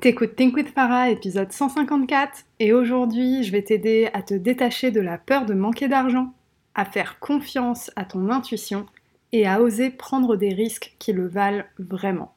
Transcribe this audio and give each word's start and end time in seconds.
T'écoutes 0.00 0.36
Think 0.36 0.54
with 0.54 0.68
Farah, 0.68 1.10
épisode 1.10 1.50
154, 1.50 2.44
et 2.60 2.72
aujourd'hui 2.72 3.42
je 3.42 3.50
vais 3.50 3.62
t'aider 3.62 4.08
à 4.12 4.22
te 4.22 4.34
détacher 4.34 4.92
de 4.92 5.00
la 5.00 5.18
peur 5.18 5.44
de 5.44 5.54
manquer 5.54 5.88
d'argent, 5.88 6.32
à 6.76 6.84
faire 6.84 7.18
confiance 7.18 7.90
à 7.96 8.04
ton 8.04 8.30
intuition 8.30 8.86
et 9.32 9.48
à 9.48 9.60
oser 9.60 9.90
prendre 9.90 10.36
des 10.36 10.54
risques 10.54 10.94
qui 11.00 11.12
le 11.12 11.26
valent 11.26 11.64
vraiment. 11.80 12.32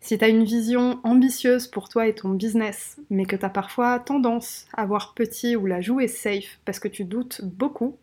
Si 0.00 0.16
t'as 0.16 0.28
une 0.28 0.44
vision 0.44 1.00
ambitieuse 1.02 1.66
pour 1.66 1.88
toi 1.88 2.06
et 2.06 2.14
ton 2.14 2.28
business, 2.28 2.98
mais 3.10 3.26
que 3.26 3.34
t'as 3.34 3.48
parfois 3.48 3.98
tendance 3.98 4.68
à 4.72 4.86
voir 4.86 5.14
petit 5.14 5.56
ou 5.56 5.66
la 5.66 5.80
jouer 5.80 6.06
safe 6.06 6.60
parce 6.64 6.78
que 6.78 6.86
tu 6.86 7.04
doutes 7.04 7.40
beaucoup, 7.42 7.96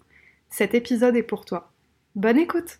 cet 0.50 0.74
épisode 0.74 1.16
est 1.16 1.24
pour 1.24 1.46
toi. 1.46 1.72
Bonne 2.16 2.38
écoute! 2.38 2.80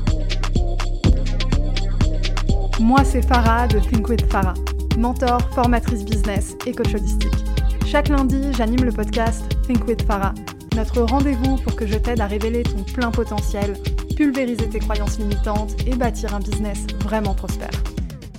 Moi, 2.81 3.03
c'est 3.03 3.21
Farah 3.21 3.67
de 3.67 3.77
Think 3.77 4.09
with 4.09 4.25
Farah, 4.31 4.55
mentor, 4.97 5.39
formatrice 5.53 6.03
business 6.03 6.55
et 6.65 6.71
coach 6.71 6.95
holistique. 6.95 7.45
Chaque 7.85 8.09
lundi, 8.09 8.41
j'anime 8.57 8.83
le 8.83 8.91
podcast 8.91 9.43
Think 9.67 9.87
with 9.87 10.01
Farah, 10.01 10.33
notre 10.75 11.03
rendez-vous 11.03 11.57
pour 11.57 11.75
que 11.75 11.85
je 11.85 11.97
t'aide 11.99 12.19
à 12.21 12.25
révéler 12.25 12.63
ton 12.63 12.81
plein 12.81 13.11
potentiel, 13.11 13.73
pulvériser 14.17 14.67
tes 14.67 14.79
croyances 14.79 15.19
limitantes 15.19 15.75
et 15.85 15.95
bâtir 15.95 16.33
un 16.33 16.39
business 16.39 16.87
vraiment 17.03 17.35
prospère. 17.35 17.69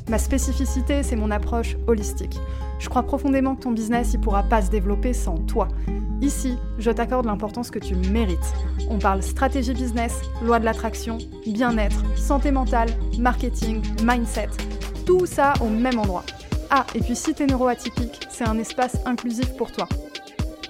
Ma 0.09 0.19
spécificité, 0.19 1.05
c'est 1.05 1.17
mon 1.17 1.31
approche 1.31 1.77
holistique. 1.87 2.37
Je 2.81 2.89
crois 2.89 3.05
profondément 3.05 3.55
que 3.55 3.63
ton 3.63 3.71
business 3.71 4.13
ne 4.13 4.19
pourra 4.19 4.43
pas 4.43 4.61
se 4.61 4.71
développer 4.71 5.13
sans 5.13 5.37
toi. 5.37 5.69
Ici, 6.23 6.57
je 6.79 6.93
t'accorde 6.93 7.27
l'importance 7.27 7.73
que 7.73 7.81
tu 7.81 7.97
mérites. 7.97 8.55
On 8.89 8.99
parle 8.99 9.25
stratégie 9.25 9.75
business, 9.75 10.21
loi 10.41 10.61
de 10.61 10.65
l'attraction, 10.65 11.19
bien-être, 11.45 12.01
santé 12.17 12.53
mentale, 12.53 12.91
marketing, 13.19 13.83
mindset. 14.05 14.49
Tout 15.05 15.27
ça 15.27 15.53
au 15.61 15.69
même 15.69 15.99
endroit. 15.99 16.23
Ah, 16.71 16.87
et 16.95 17.01
puis 17.01 17.17
si 17.17 17.35
t'es 17.35 17.47
neuroatypique, 17.47 18.29
c'est 18.31 18.47
un 18.47 18.57
espace 18.59 18.97
inclusif 19.05 19.57
pour 19.57 19.73
toi. 19.73 19.89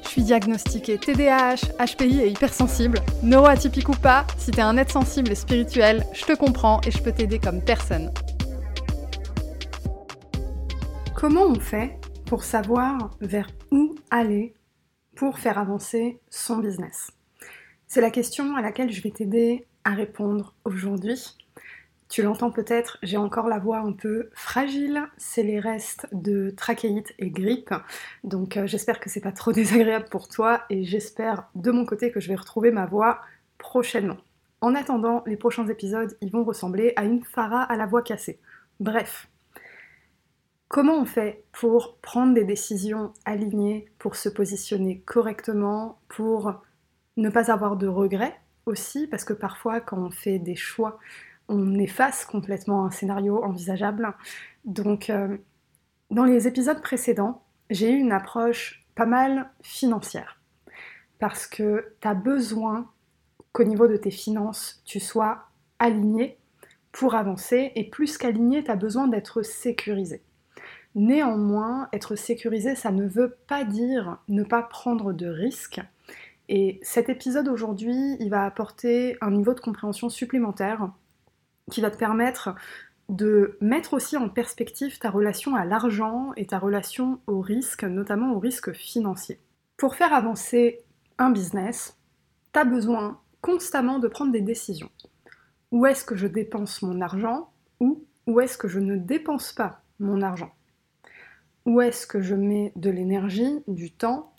Je 0.02 0.08
suis 0.08 0.22
diagnostiquée 0.22 0.96
TDAH, 0.96 1.68
HPI 1.78 2.20
et 2.20 2.28
hypersensible. 2.28 3.00
Neuroatypique 3.22 3.90
ou 3.90 3.96
pas, 3.96 4.26
si 4.38 4.52
t'es 4.52 4.62
un 4.62 4.78
être 4.78 4.90
sensible 4.90 5.30
et 5.30 5.34
spirituel, 5.34 6.06
je 6.14 6.24
te 6.24 6.32
comprends 6.34 6.80
et 6.86 6.90
je 6.90 7.02
peux 7.02 7.12
t'aider 7.12 7.38
comme 7.38 7.60
personne. 7.60 8.10
Comment 11.14 11.44
on 11.44 11.60
fait 11.60 11.98
pour 12.24 12.42
savoir 12.42 13.10
vers 13.20 13.48
où 13.70 13.94
aller 14.10 14.54
pour 15.14 15.38
faire 15.38 15.58
avancer 15.58 16.18
son 16.30 16.58
business 16.58 17.10
C'est 17.86 18.00
la 18.00 18.10
question 18.10 18.56
à 18.56 18.62
laquelle 18.62 18.90
je 18.92 19.02
vais 19.02 19.10
t'aider 19.10 19.66
à 19.84 19.90
répondre 19.90 20.54
aujourd'hui. 20.64 21.36
Tu 22.08 22.22
l'entends 22.22 22.50
peut-être, 22.50 22.98
j'ai 23.02 23.16
encore 23.16 23.48
la 23.48 23.58
voix 23.58 23.78
un 23.78 23.92
peu 23.92 24.28
fragile, 24.34 25.02
c'est 25.16 25.42
les 25.42 25.58
restes 25.58 26.06
de 26.12 26.50
trachéite 26.50 27.14
et 27.18 27.30
grippe, 27.30 27.72
donc 28.22 28.58
euh, 28.58 28.66
j'espère 28.66 29.00
que 29.00 29.08
c'est 29.08 29.22
pas 29.22 29.32
trop 29.32 29.52
désagréable 29.60 30.04
pour 30.10 30.28
toi 30.28 30.62
et 30.68 30.84
j'espère 30.84 31.48
de 31.54 31.70
mon 31.70 31.86
côté 31.86 32.12
que 32.12 32.20
je 32.20 32.28
vais 32.28 32.34
retrouver 32.34 32.70
ma 32.70 32.84
voix 32.84 33.20
prochainement. 33.56 34.18
En 34.60 34.74
attendant, 34.74 35.22
les 35.26 35.36
prochains 35.36 35.66
épisodes, 35.68 36.16
ils 36.20 36.30
vont 36.30 36.44
ressembler 36.44 36.92
à 36.96 37.04
une 37.04 37.24
Farah 37.24 37.62
à 37.62 37.76
la 37.76 37.86
voix 37.86 38.02
cassée. 38.02 38.38
Bref, 38.78 39.28
Comment 40.72 40.96
on 40.96 41.04
fait 41.04 41.44
pour 41.52 41.98
prendre 41.98 42.32
des 42.32 42.44
décisions 42.44 43.12
alignées, 43.26 43.90
pour 43.98 44.16
se 44.16 44.30
positionner 44.30 45.00
correctement, 45.00 46.00
pour 46.08 46.54
ne 47.18 47.28
pas 47.28 47.52
avoir 47.52 47.76
de 47.76 47.86
regrets 47.86 48.40
aussi, 48.64 49.06
parce 49.06 49.26
que 49.26 49.34
parfois 49.34 49.82
quand 49.82 49.98
on 49.98 50.10
fait 50.10 50.38
des 50.38 50.56
choix, 50.56 50.98
on 51.48 51.78
efface 51.78 52.24
complètement 52.24 52.86
un 52.86 52.90
scénario 52.90 53.44
envisageable. 53.44 54.14
Donc 54.64 55.10
euh, 55.10 55.36
dans 56.10 56.24
les 56.24 56.48
épisodes 56.48 56.80
précédents, 56.80 57.42
j'ai 57.68 57.90
eu 57.90 57.98
une 57.98 58.10
approche 58.10 58.82
pas 58.94 59.04
mal 59.04 59.50
financière, 59.60 60.40
parce 61.18 61.46
que 61.46 61.92
tu 62.00 62.08
as 62.08 62.14
besoin 62.14 62.90
qu'au 63.52 63.64
niveau 63.64 63.88
de 63.88 63.98
tes 63.98 64.10
finances, 64.10 64.80
tu 64.86 65.00
sois 65.00 65.48
aligné 65.78 66.38
pour 66.92 67.14
avancer, 67.14 67.72
et 67.74 67.90
plus 67.90 68.16
qu'aligné, 68.16 68.64
tu 68.64 68.70
as 68.70 68.76
besoin 68.76 69.06
d'être 69.06 69.42
sécurisé. 69.42 70.22
Néanmoins, 70.94 71.88
être 71.92 72.16
sécurisé, 72.16 72.74
ça 72.74 72.90
ne 72.90 73.06
veut 73.06 73.36
pas 73.46 73.64
dire 73.64 74.18
ne 74.28 74.42
pas 74.42 74.62
prendre 74.62 75.12
de 75.12 75.26
risques. 75.26 75.80
Et 76.48 76.80
cet 76.82 77.08
épisode 77.08 77.48
aujourd'hui, 77.48 78.16
il 78.20 78.28
va 78.28 78.44
apporter 78.44 79.16
un 79.20 79.30
niveau 79.30 79.54
de 79.54 79.60
compréhension 79.60 80.10
supplémentaire 80.10 80.90
qui 81.70 81.80
va 81.80 81.90
te 81.90 81.96
permettre 81.96 82.54
de 83.08 83.56
mettre 83.60 83.94
aussi 83.94 84.16
en 84.16 84.28
perspective 84.28 84.98
ta 84.98 85.10
relation 85.10 85.54
à 85.54 85.64
l'argent 85.64 86.32
et 86.36 86.46
ta 86.46 86.58
relation 86.58 87.20
au 87.26 87.40
risque, 87.40 87.84
notamment 87.84 88.32
au 88.32 88.38
risque 88.38 88.72
financier. 88.72 89.38
Pour 89.76 89.96
faire 89.96 90.12
avancer 90.12 90.80
un 91.18 91.30
business, 91.30 91.98
tu 92.52 92.60
as 92.60 92.64
besoin 92.64 93.20
constamment 93.40 93.98
de 93.98 94.08
prendre 94.08 94.32
des 94.32 94.40
décisions. 94.40 94.90
Où 95.70 95.86
est-ce 95.86 96.04
que 96.04 96.16
je 96.16 96.26
dépense 96.26 96.82
mon 96.82 97.00
argent 97.00 97.50
ou 97.80 98.04
où 98.26 98.40
est-ce 98.40 98.58
que 98.58 98.68
je 98.68 98.78
ne 98.78 98.96
dépense 98.96 99.52
pas 99.52 99.82
mon 99.98 100.22
argent? 100.22 100.52
Où 101.66 101.80
est-ce 101.80 102.06
que 102.06 102.20
je 102.20 102.34
mets 102.34 102.72
de 102.76 102.90
l'énergie, 102.90 103.62
du 103.68 103.92
temps? 103.92 104.34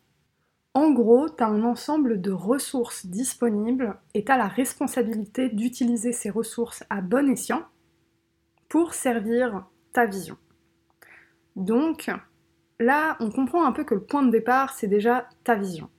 En 0.74 0.92
gros, 0.92 1.30
tu 1.30 1.44
as 1.44 1.48
un 1.48 1.64
ensemble 1.64 2.20
de 2.20 2.32
ressources 2.32 3.06
disponibles 3.06 3.96
et 4.14 4.26
tu 4.26 4.32
as 4.32 4.38
la 4.38 4.48
responsabilité 4.48 5.50
d'utiliser 5.50 6.14
ces 6.14 6.30
ressources 6.30 6.84
à 6.90 7.02
bon 7.02 7.30
escient 7.30 7.64
pour 8.70 8.94
servir 8.94 9.68
ta 9.94 10.06
vision. 10.06 10.38
Donc, 11.56 12.10
là, 12.80 13.18
on 13.20 13.30
comprend 13.30 13.66
un 13.66 13.72
peu 13.72 13.84
que 13.84 13.94
le 13.94 14.04
point 14.04 14.24
de 14.24 14.32
départ, 14.32 14.74
c'est 14.74 14.88
déjà 14.88 15.30
ta 15.44 15.56
vision. 15.56 15.90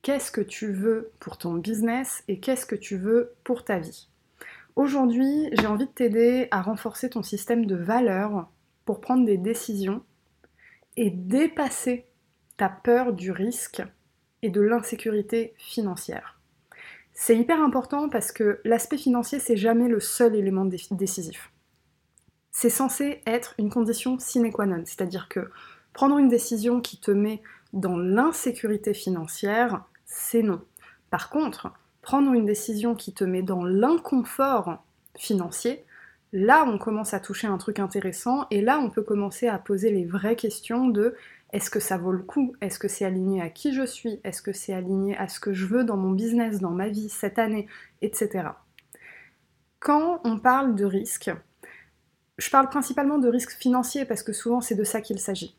Qu'est-ce 0.00 0.32
que 0.32 0.40
tu 0.40 0.72
veux 0.72 1.12
pour 1.20 1.36
ton 1.36 1.54
business 1.54 2.24
et 2.28 2.40
qu'est-ce 2.40 2.64
que 2.64 2.76
tu 2.76 2.96
veux 2.96 3.34
pour 3.44 3.64
ta 3.64 3.78
vie? 3.78 4.08
Aujourd'hui, 4.74 5.50
j'ai 5.52 5.66
envie 5.66 5.86
de 5.86 5.90
t'aider 5.90 6.48
à 6.50 6.62
renforcer 6.62 7.10
ton 7.10 7.22
système 7.22 7.66
de 7.66 7.76
valeurs 7.76 8.48
pour 8.86 9.00
prendre 9.00 9.26
des 9.26 9.36
décisions 9.36 10.02
et 10.98 11.10
dépasser 11.10 12.06
ta 12.56 12.68
peur 12.68 13.12
du 13.12 13.30
risque 13.30 13.82
et 14.42 14.50
de 14.50 14.60
l'insécurité 14.60 15.54
financière. 15.56 16.40
C'est 17.12 17.38
hyper 17.38 17.62
important 17.62 18.08
parce 18.08 18.32
que 18.32 18.60
l'aspect 18.64 18.98
financier, 18.98 19.38
c'est 19.38 19.56
jamais 19.56 19.86
le 19.88 20.00
seul 20.00 20.34
élément 20.34 20.64
décisif. 20.64 21.52
C'est 22.50 22.68
censé 22.68 23.22
être 23.26 23.54
une 23.58 23.70
condition 23.70 24.18
sine 24.18 24.50
qua 24.52 24.66
non, 24.66 24.82
c'est-à-dire 24.86 25.28
que 25.28 25.48
prendre 25.92 26.18
une 26.18 26.28
décision 26.28 26.80
qui 26.80 26.98
te 26.98 27.12
met 27.12 27.42
dans 27.72 27.96
l'insécurité 27.96 28.92
financière, 28.92 29.84
c'est 30.04 30.42
non. 30.42 30.62
Par 31.10 31.30
contre, 31.30 31.72
prendre 32.02 32.32
une 32.32 32.46
décision 32.46 32.96
qui 32.96 33.14
te 33.14 33.22
met 33.22 33.42
dans 33.42 33.64
l'inconfort 33.64 34.82
financier, 35.16 35.84
là 36.32 36.64
on 36.66 36.78
commence 36.78 37.14
à 37.14 37.20
toucher 37.20 37.46
un 37.46 37.58
truc 37.58 37.78
intéressant 37.78 38.46
et 38.50 38.60
là 38.60 38.78
on 38.78 38.90
peut 38.90 39.02
commencer 39.02 39.48
à 39.48 39.58
poser 39.58 39.90
les 39.90 40.04
vraies 40.04 40.36
questions 40.36 40.88
de 40.88 41.14
est-ce 41.52 41.70
que 41.70 41.80
ça 41.80 41.96
vaut 41.96 42.12
le 42.12 42.22
coup? 42.22 42.54
Est-ce 42.60 42.78
que 42.78 42.88
c'est 42.88 43.06
aligné 43.06 43.40
à 43.40 43.48
qui 43.48 43.72
je 43.72 43.86
suis? 43.86 44.20
Est-ce 44.22 44.42
que 44.42 44.52
c'est 44.52 44.74
aligné 44.74 45.16
à 45.16 45.28
ce 45.28 45.40
que 45.40 45.54
je 45.54 45.64
veux 45.64 45.82
dans 45.82 45.96
mon 45.96 46.10
business, 46.10 46.60
dans 46.60 46.72
ma 46.72 46.88
vie, 46.88 47.08
cette 47.08 47.38
année, 47.38 47.66
etc. 48.02 48.48
Quand 49.80 50.20
on 50.24 50.38
parle 50.38 50.74
de 50.74 50.84
risque, 50.84 51.30
je 52.36 52.50
parle 52.50 52.68
principalement 52.68 53.18
de 53.18 53.28
risque 53.28 53.52
financier 53.52 54.04
parce 54.04 54.22
que 54.22 54.32
souvent 54.32 54.60
c'est 54.60 54.74
de 54.74 54.84
ça 54.84 55.00
qu'il 55.00 55.18
s'agit. 55.18 55.56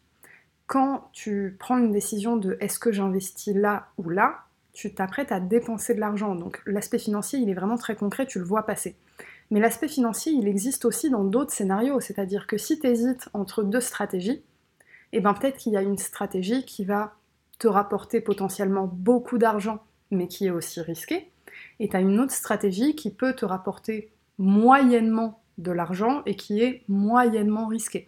Quand 0.68 1.10
tu 1.13 1.56
prends 1.57 1.80
une 1.80 1.92
décision 1.92 2.38
de 2.38 2.56
est-ce 2.60 2.77
que 2.77 2.92
j'investis 2.92 3.56
là 3.56 3.88
ou 3.98 4.10
là, 4.10 4.44
tu 4.74 4.94
t'apprêtes 4.94 5.31
à 5.31 5.39
dépenser 5.39 5.95
de 5.95 6.00
l'argent. 6.00 6.36
Donc 6.36 6.62
l'aspect 6.68 7.00
financier, 7.00 7.39
il 7.39 7.50
est 7.50 7.56
vraiment 7.56 7.77
très 7.77 7.95
concret, 7.95 8.27
tu 8.27 8.38
le 8.38 8.45
vois 8.45 8.63
passer. 8.63 8.95
Mais 9.51 9.60
l'aspect 9.60 9.88
financier, 9.88 10.31
il 10.31 10.48
existe 10.48 10.86
aussi 10.86 11.10
dans 11.10 11.24
d'autres 11.24 11.51
scénarios, 11.51 12.00
c'est-à-dire 12.00 12.46
que 12.46 12.57
si 12.57 12.80
tu 12.80 12.88
hésites 12.88 13.30
entre 13.34 13.63
deux 13.63 13.81
stratégies, 13.81 14.44
eh 15.12 15.22
ben 15.22 15.34
peut-être 15.34 15.57
qu'il 15.57 15.74
y 15.74 15.78
a 15.78 15.81
une 15.81 15.98
stratégie 15.98 16.66
qui 16.66 16.86
va 16.86 17.16
te 17.57 17.68
rapporter 17.68 18.22
potentiellement 18.22 18.90
beaucoup 18.92 19.38
d'argent, 19.38 19.80
mais 20.12 20.28
qui 20.28 20.48
est 20.48 20.51
aussi 20.51 20.81
risquée, 20.81 21.31
et 21.80 21.90
tu 21.90 21.96
as 21.96 22.00
une 22.00 22.19
autre 22.19 22.31
stratégie 22.31 22.96
qui 22.96 23.12
peut 23.12 23.34
te 23.34 23.46
rapporter 23.46 24.12
moyennement 24.38 25.42
de 25.57 25.72
l'argent 25.72 26.22
et 26.25 26.36
qui 26.36 26.62
est 26.62 26.84
moyennement 26.88 27.68
risquée. 27.68 28.07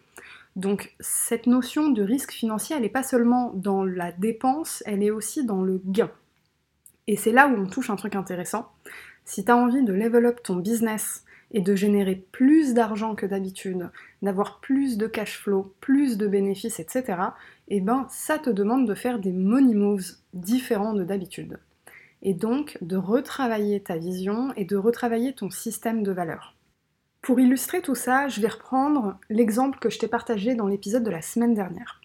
Donc 0.56 0.96
cette 1.00 1.48
notion 1.48 1.90
de 1.90 2.04
risque 2.04 2.32
financier, 2.32 2.76
elle 2.76 2.84
n'est 2.84 2.90
pas 2.90 3.04
seulement 3.04 3.52
dans 3.54 3.84
la 3.84 4.12
dépense, 4.12 4.84
elle 4.86 5.04
est 5.04 5.12
aussi 5.12 5.46
dans 5.46 5.62
le 5.62 5.82
gain. 5.86 6.12
Et 7.08 7.16
c'est 7.16 7.32
là 7.32 7.48
où 7.48 7.56
on 7.56 7.68
touche 7.68 7.90
un 7.90 7.96
truc 7.96 8.16
intéressant. 8.16 8.72
Si 9.26 9.44
tu 9.44 9.52
as 9.52 9.58
envie 9.58 9.84
de 9.84 9.94
level 9.94 10.26
up 10.26 10.44
ton 10.44 10.58
business 10.58 11.26
et 11.54 11.62
de 11.62 11.76
générer 11.76 12.16
plus 12.32 12.74
d'argent 12.74 13.16
que 13.16 13.26
d'habitude, 13.26 13.90
d'avoir 14.22 14.60
plus 14.60 14.98
de 14.98 15.08
cash 15.08 15.38
flow, 15.38 15.74
plus 15.82 16.18
de 16.18 16.28
bénéfices, 16.28 16.80
etc., 16.80 17.22
eh 17.68 17.82
ben 17.82 18.08
ça 18.10 18.40
te 18.40 18.50
demande 18.50 18.88
de 18.88 18.94
faire 18.94 19.20
des 19.20 19.34
money 19.34 19.74
moves 19.74 20.12
différents 20.34 20.94
de 20.94 21.04
d'habitude. 21.04 21.60
Et 22.22 22.34
donc 22.34 22.78
de 22.82 22.98
retravailler 22.98 23.82
ta 23.82 23.98
vision 23.98 24.54
et 24.56 24.66
de 24.66 24.78
retravailler 24.78 25.34
ton 25.34 25.50
système 25.50 26.04
de 26.04 26.12
valeurs. 26.12 26.56
Pour 27.22 27.40
illustrer 27.40 27.82
tout 27.82 27.96
ça, 27.96 28.28
je 28.28 28.42
vais 28.42 28.48
reprendre 28.48 29.20
l'exemple 29.30 29.80
que 29.80 29.90
je 29.90 30.00
t'ai 30.00 30.08
partagé 30.08 30.56
dans 30.56 30.68
l'épisode 30.68 31.04
de 31.04 31.12
la 31.12 31.22
semaine 31.22 31.54
dernière. 31.54 32.02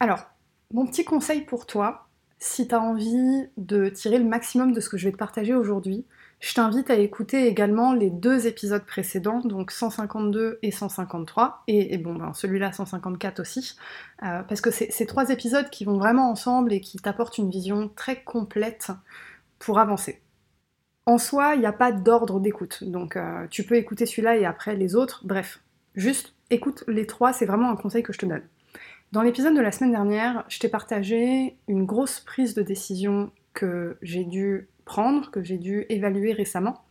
Alors, 0.00 0.30
mon 0.72 0.86
petit 0.86 1.04
conseil 1.04 1.42
pour 1.42 1.66
toi, 1.66 2.08
si 2.38 2.66
tu 2.66 2.74
as 2.74 2.80
envie 2.80 3.46
de 3.56 3.88
tirer 3.88 4.18
le 4.18 4.24
maximum 4.24 4.72
de 4.72 4.80
ce 4.80 4.88
que 4.88 4.96
je 4.96 5.04
vais 5.04 5.12
te 5.12 5.16
partager 5.16 5.54
aujourd'hui, 5.54 6.06
je 6.42 6.54
t'invite 6.54 6.90
à 6.90 6.96
écouter 6.96 7.46
également 7.46 7.92
les 7.92 8.10
deux 8.10 8.48
épisodes 8.48 8.84
précédents, 8.84 9.38
donc 9.42 9.70
152 9.70 10.58
et 10.62 10.72
153, 10.72 11.62
et, 11.68 11.96
bon, 11.98 12.16
ben, 12.16 12.32
celui-là 12.34 12.72
154 12.72 13.38
aussi, 13.38 13.76
euh, 14.24 14.42
parce 14.42 14.60
que 14.60 14.72
c'est 14.72 14.90
ces 14.90 15.06
trois 15.06 15.30
épisodes 15.30 15.70
qui 15.70 15.84
vont 15.84 15.98
vraiment 15.98 16.28
ensemble 16.28 16.72
et 16.72 16.80
qui 16.80 16.98
t'apportent 16.98 17.38
une 17.38 17.48
vision 17.48 17.88
très 17.94 18.24
complète 18.24 18.90
pour 19.60 19.78
avancer. 19.78 20.20
En 21.06 21.16
soi, 21.16 21.54
il 21.54 21.60
n'y 21.60 21.66
a 21.66 21.72
pas 21.72 21.92
d'ordre 21.92 22.40
d'écoute, 22.40 22.82
donc 22.82 23.16
euh, 23.16 23.46
tu 23.48 23.62
peux 23.62 23.76
écouter 23.76 24.04
celui-là 24.04 24.36
et 24.36 24.44
après 24.44 24.74
les 24.74 24.96
autres, 24.96 25.24
bref, 25.24 25.62
juste 25.94 26.34
écoute 26.50 26.82
les 26.88 27.06
trois, 27.06 27.32
c'est 27.32 27.46
vraiment 27.46 27.70
un 27.70 27.76
conseil 27.76 28.02
que 28.02 28.12
je 28.12 28.18
te 28.18 28.26
donne. 28.26 28.42
Dans 29.12 29.22
l'épisode 29.22 29.54
de 29.54 29.60
la 29.60 29.70
semaine 29.70 29.92
dernière, 29.92 30.44
je 30.48 30.58
t'ai 30.58 30.68
partagé 30.68 31.56
une 31.68 31.86
grosse 31.86 32.18
prise 32.18 32.54
de 32.54 32.62
décision 32.62 33.30
que 33.54 33.96
j'ai 34.02 34.24
dû 34.24 34.68
que 35.30 35.42
j'ai 35.42 35.58
dû 35.58 35.86
évaluer 35.88 36.32
récemment. 36.32 36.82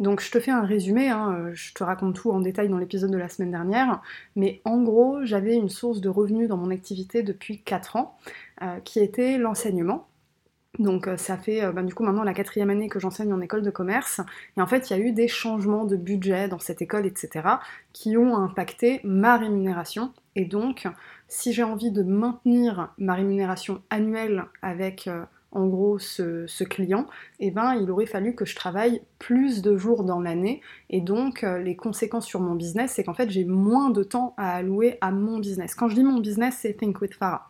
Donc 0.00 0.20
je 0.20 0.30
te 0.30 0.38
fais 0.38 0.52
un 0.52 0.64
résumé, 0.64 1.08
hein, 1.08 1.50
je 1.54 1.72
te 1.74 1.82
raconte 1.82 2.14
tout 2.14 2.30
en 2.30 2.40
détail 2.40 2.68
dans 2.68 2.78
l'épisode 2.78 3.10
de 3.10 3.18
la 3.18 3.28
semaine 3.28 3.50
dernière, 3.50 4.00
mais 4.36 4.60
en 4.64 4.80
gros 4.82 5.24
j'avais 5.24 5.56
une 5.56 5.68
source 5.68 6.00
de 6.00 6.08
revenus 6.08 6.48
dans 6.48 6.56
mon 6.56 6.70
activité 6.70 7.22
depuis 7.24 7.62
4 7.62 7.96
ans, 7.96 8.16
euh, 8.62 8.78
qui 8.84 9.00
était 9.00 9.38
l'enseignement. 9.38 10.06
Donc 10.78 11.08
euh, 11.08 11.16
ça 11.16 11.36
fait 11.36 11.64
euh, 11.64 11.72
ben, 11.72 11.82
du 11.82 11.94
coup 11.94 12.04
maintenant 12.04 12.22
la 12.22 12.34
quatrième 12.34 12.70
année 12.70 12.88
que 12.88 13.00
j'enseigne 13.00 13.32
en 13.32 13.40
école 13.40 13.62
de 13.62 13.70
commerce. 13.70 14.20
Et 14.56 14.60
en 14.60 14.68
fait, 14.68 14.88
il 14.88 14.96
y 14.96 15.00
a 15.00 15.02
eu 15.02 15.10
des 15.10 15.26
changements 15.26 15.84
de 15.84 15.96
budget 15.96 16.46
dans 16.46 16.60
cette 16.60 16.80
école, 16.80 17.04
etc., 17.04 17.48
qui 17.92 18.16
ont 18.16 18.36
impacté 18.36 19.00
ma 19.02 19.36
rémunération. 19.36 20.12
Et 20.36 20.44
donc, 20.44 20.86
si 21.26 21.52
j'ai 21.52 21.64
envie 21.64 21.90
de 21.90 22.04
maintenir 22.04 22.94
ma 22.98 23.14
rémunération 23.14 23.82
annuelle 23.90 24.44
avec 24.62 25.08
en 25.52 25.66
gros 25.66 25.98
ce, 25.98 26.64
client, 26.64 27.06
eh 27.40 27.50
ben, 27.50 27.74
il 27.74 27.90
aurait 27.90 28.06
fallu 28.06 28.34
que 28.34 28.44
je 28.44 28.54
travaille 28.54 29.02
plus 29.18 29.62
de 29.62 29.76
jours 29.76 30.04
dans 30.04 30.20
l'année. 30.20 30.60
Et 30.90 31.00
donc, 31.00 31.42
les 31.42 31.74
conséquences 31.74 32.26
sur 32.26 32.40
mon 32.40 32.54
business, 32.54 32.92
c'est 32.92 33.04
qu'en 33.04 33.14
fait, 33.14 33.30
j'ai 33.30 33.44
moins 33.44 33.90
de 33.90 34.02
temps 34.02 34.34
à 34.36 34.56
allouer 34.56 34.98
à 35.00 35.10
mon 35.10 35.38
business. 35.38 35.74
Quand 35.74 35.88
je 35.88 35.94
dis 35.94 36.04
mon 36.04 36.20
business, 36.20 36.58
c'est 36.60 36.74
Think 36.74 37.00
with 37.00 37.14
Farah. 37.14 37.48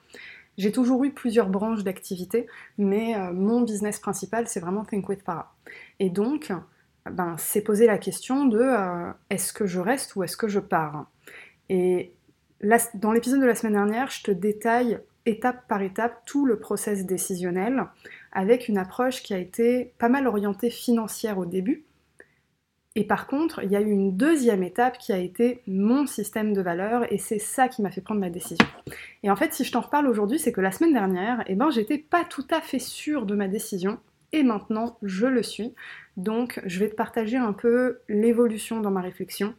J'ai 0.59 0.73
toujours 0.73 1.05
eu 1.05 1.13
plusieurs 1.13 1.49
branches 1.49 1.85
d'activité, 1.85 2.49
mais 2.79 3.17
euh, 3.17 3.33
mon 3.33 3.61
business 3.61 4.01
principal, 4.01 4.49
c'est 4.49 4.59
vraiment 4.59 4.85
Think 4.85 5.09
with 5.09 5.23
Para. 5.23 5.55
Et 6.01 6.11
donc, 6.11 6.53
ben, 7.09 7.37
c'est 7.39 7.63
poser 7.63 7.87
la 7.87 7.97
question 7.97 8.45
de 8.45 8.59
euh, 8.59 9.13
est-ce 9.31 9.53
que 9.53 9.67
je 9.67 9.79
reste 9.79 10.17
ou 10.17 10.25
est-ce 10.25 10.37
que 10.37 10.49
je 10.49 10.59
pars? 10.59 11.07
Et 11.69 12.13
dans 12.95 13.13
l'épisode 13.13 13.41
de 13.41 13.47
la 13.47 13.55
semaine 13.55 13.75
dernière, 13.75 14.11
je 14.11 14.25
te 14.25 14.31
détaille 14.33 14.99
étape 15.29 15.69
par 15.69 15.83
étape 15.83 16.23
tout 16.27 16.47
le 16.47 16.59
process 16.59 17.07
décisionnel 17.07 17.85
avec 18.33 18.69
une 18.69 18.79
approche 18.79 19.23
qui 19.23 19.35
a 19.35 19.39
été 19.39 19.93
pas 19.99 20.09
mal 20.09 20.27
orientée 20.27 20.71
financière 20.71 21.39
au 21.39 21.47
début, 21.47 21.85
et 22.99 23.05
par 23.05 23.29
contre, 23.29 23.63
il 23.63 23.71
y 23.71 23.77
a 23.77 23.81
eu 23.81 23.91
une 23.91 24.17
deuxième 24.17 24.65
étape 24.65 24.99
qui 24.99 25.13
a 25.13 25.19
été 25.19 25.63
mon 25.69 26.05
système 26.09 26.53
de 26.53 26.61
valeurs 26.61 27.13
et 27.13 27.19
c'est 27.19 27.39
ça 27.39 27.69
qui 27.69 27.81
m'a 27.81 27.93
fait 27.93 28.01
prendre 28.01 28.21
ma 28.21 28.29
décision. 28.29 28.67
Et 29.23 29.31
en 29.31 29.37
fait, 29.37 29.55
si 29.55 29.63
je 29.63 29.71
t'en 29.71 29.83
reparle 29.83 30.09
aujourd'hui, 30.09 30.41
c'est 30.41 30.51
que 30.51 30.61
la 30.61 30.73
semaine 30.73 30.95
dernière, 30.95 31.45
eh 31.47 31.55
ben, 31.55 31.71
j'étais 31.71 31.99
pas 31.99 32.25
tout 32.25 32.47
à 32.51 32.61
fait 32.61 32.81
sûre 32.81 33.25
de 33.25 33.37
ma 33.37 33.47
décision 33.47 34.01
et 34.33 34.43
maintenant 34.43 34.99
je 35.05 35.27
le 35.27 35.45
suis. 35.45 35.75
Donc, 36.17 36.61
je 36.67 36.81
vais 36.81 36.89
te 36.89 36.97
partager 36.97 37.37
un 37.37 37.53
peu 37.53 38.01
l'évolution 38.09 38.81
dans 38.81 38.91
ma 38.91 39.01
réflexion 39.01 39.55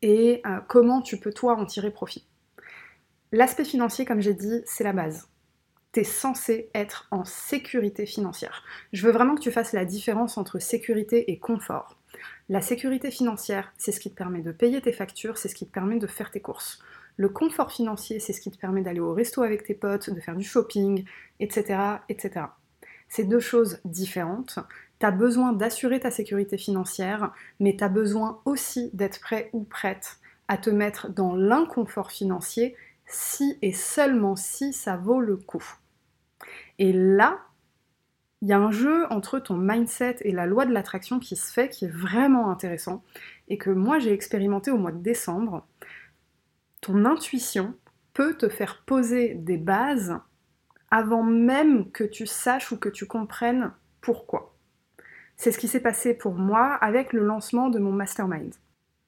et 0.00 0.40
euh, 0.46 0.60
comment 0.66 1.02
tu 1.02 1.18
peux 1.18 1.34
toi 1.34 1.56
en 1.56 1.66
tirer 1.66 1.90
profit. 1.90 2.26
L'aspect 3.36 3.64
financier, 3.64 4.04
comme 4.04 4.20
j'ai 4.20 4.32
dit, 4.32 4.62
c'est 4.64 4.84
la 4.84 4.92
base. 4.92 5.28
Tu 5.92 5.98
es 5.98 6.04
censé 6.04 6.70
être 6.72 7.08
en 7.10 7.24
sécurité 7.24 8.06
financière. 8.06 8.62
Je 8.92 9.04
veux 9.04 9.12
vraiment 9.12 9.34
que 9.34 9.40
tu 9.40 9.50
fasses 9.50 9.72
la 9.72 9.84
différence 9.84 10.38
entre 10.38 10.60
sécurité 10.60 11.32
et 11.32 11.40
confort. 11.40 11.98
La 12.48 12.60
sécurité 12.60 13.10
financière, 13.10 13.72
c'est 13.76 13.90
ce 13.90 13.98
qui 13.98 14.08
te 14.08 14.14
permet 14.14 14.40
de 14.40 14.52
payer 14.52 14.80
tes 14.80 14.92
factures, 14.92 15.36
c'est 15.36 15.48
ce 15.48 15.56
qui 15.56 15.66
te 15.66 15.72
permet 15.72 15.98
de 15.98 16.06
faire 16.06 16.30
tes 16.30 16.38
courses. 16.38 16.78
Le 17.16 17.28
confort 17.28 17.72
financier, 17.72 18.20
c'est 18.20 18.32
ce 18.32 18.40
qui 18.40 18.52
te 18.52 18.56
permet 18.56 18.82
d'aller 18.82 19.00
au 19.00 19.12
resto 19.12 19.42
avec 19.42 19.64
tes 19.64 19.74
potes, 19.74 20.10
de 20.10 20.20
faire 20.20 20.36
du 20.36 20.44
shopping, 20.44 21.04
etc. 21.40 21.80
etc. 22.08 22.46
C'est 23.08 23.24
deux 23.24 23.40
choses 23.40 23.80
différentes. 23.84 24.60
Tu 25.00 25.06
as 25.06 25.10
besoin 25.10 25.52
d'assurer 25.52 25.98
ta 25.98 26.12
sécurité 26.12 26.56
financière, 26.56 27.34
mais 27.58 27.74
tu 27.76 27.82
as 27.82 27.88
besoin 27.88 28.40
aussi 28.44 28.90
d'être 28.92 29.18
prêt 29.18 29.50
ou 29.52 29.64
prête 29.64 30.18
à 30.46 30.56
te 30.56 30.70
mettre 30.70 31.08
dans 31.08 31.34
l'inconfort 31.34 32.12
financier 32.12 32.76
si 33.14 33.58
et 33.62 33.72
seulement 33.72 34.36
si 34.36 34.72
ça 34.72 34.96
vaut 34.96 35.20
le 35.20 35.36
coup. 35.36 35.64
Et 36.78 36.92
là, 36.92 37.38
il 38.42 38.48
y 38.48 38.52
a 38.52 38.58
un 38.58 38.70
jeu 38.70 39.06
entre 39.10 39.38
ton 39.38 39.56
mindset 39.56 40.16
et 40.20 40.32
la 40.32 40.46
loi 40.46 40.66
de 40.66 40.72
l'attraction 40.72 41.18
qui 41.18 41.36
se 41.36 41.52
fait, 41.52 41.68
qui 41.68 41.86
est 41.86 41.92
vraiment 41.92 42.50
intéressant, 42.50 43.02
et 43.48 43.56
que 43.56 43.70
moi 43.70 43.98
j'ai 43.98 44.12
expérimenté 44.12 44.70
au 44.70 44.76
mois 44.76 44.92
de 44.92 45.02
décembre. 45.02 45.66
Ton 46.80 47.04
intuition 47.06 47.74
peut 48.12 48.34
te 48.34 48.48
faire 48.48 48.82
poser 48.84 49.34
des 49.34 49.56
bases 49.56 50.18
avant 50.90 51.22
même 51.22 51.90
que 51.90 52.04
tu 52.04 52.26
saches 52.26 52.70
ou 52.70 52.78
que 52.78 52.88
tu 52.88 53.06
comprennes 53.06 53.72
pourquoi. 54.00 54.54
C'est 55.36 55.50
ce 55.50 55.58
qui 55.58 55.68
s'est 55.68 55.80
passé 55.80 56.14
pour 56.14 56.34
moi 56.34 56.74
avec 56.74 57.12
le 57.12 57.24
lancement 57.24 57.70
de 57.70 57.78
mon 57.78 57.92
mastermind. 57.92 58.54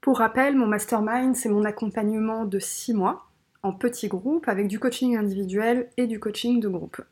Pour 0.01 0.19
rappel, 0.19 0.57
mon 0.57 0.67
mastermind, 0.67 1.37
c'est 1.37 1.49
mon 1.49 1.65
accompagnement 1.65 2.47
de 2.47 2.59
6 2.59 2.95
mois 2.95 3.26
en 3.67 3.73
petits 3.73 4.09
groupes 4.09 4.49
avec 4.49 4.69
du 4.69 4.79
coaching 4.79 5.17
individuel 5.17 5.89
et 5.97 6.07
du 6.07 6.21
coaching 6.21 6.61
de 6.61 6.69
groupe. 6.69 7.03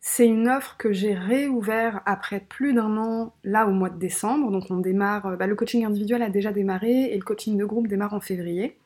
C'est 0.00 0.26
une 0.26 0.48
offre 0.48 0.76
que 0.78 0.92
j'ai 0.92 1.14
réouvert 1.14 2.02
après 2.06 2.40
plus 2.40 2.72
d'un 2.72 2.96
an, 2.96 3.34
là 3.44 3.66
au 3.66 3.72
mois 3.72 3.90
de 3.90 3.98
décembre. 3.98 4.50
Donc 4.50 4.70
on 4.70 4.78
démarre, 4.78 5.26
euh, 5.26 5.36
bah, 5.36 5.46
le 5.46 5.54
coaching 5.54 5.84
individuel 5.84 6.22
a 6.22 6.30
déjà 6.30 6.52
démarré 6.52 7.12
et 7.12 7.16
le 7.16 7.24
coaching 7.24 7.56
de 7.56 7.64
groupe 7.64 7.88
démarre 7.88 8.14
en 8.14 8.20
février. 8.20 8.78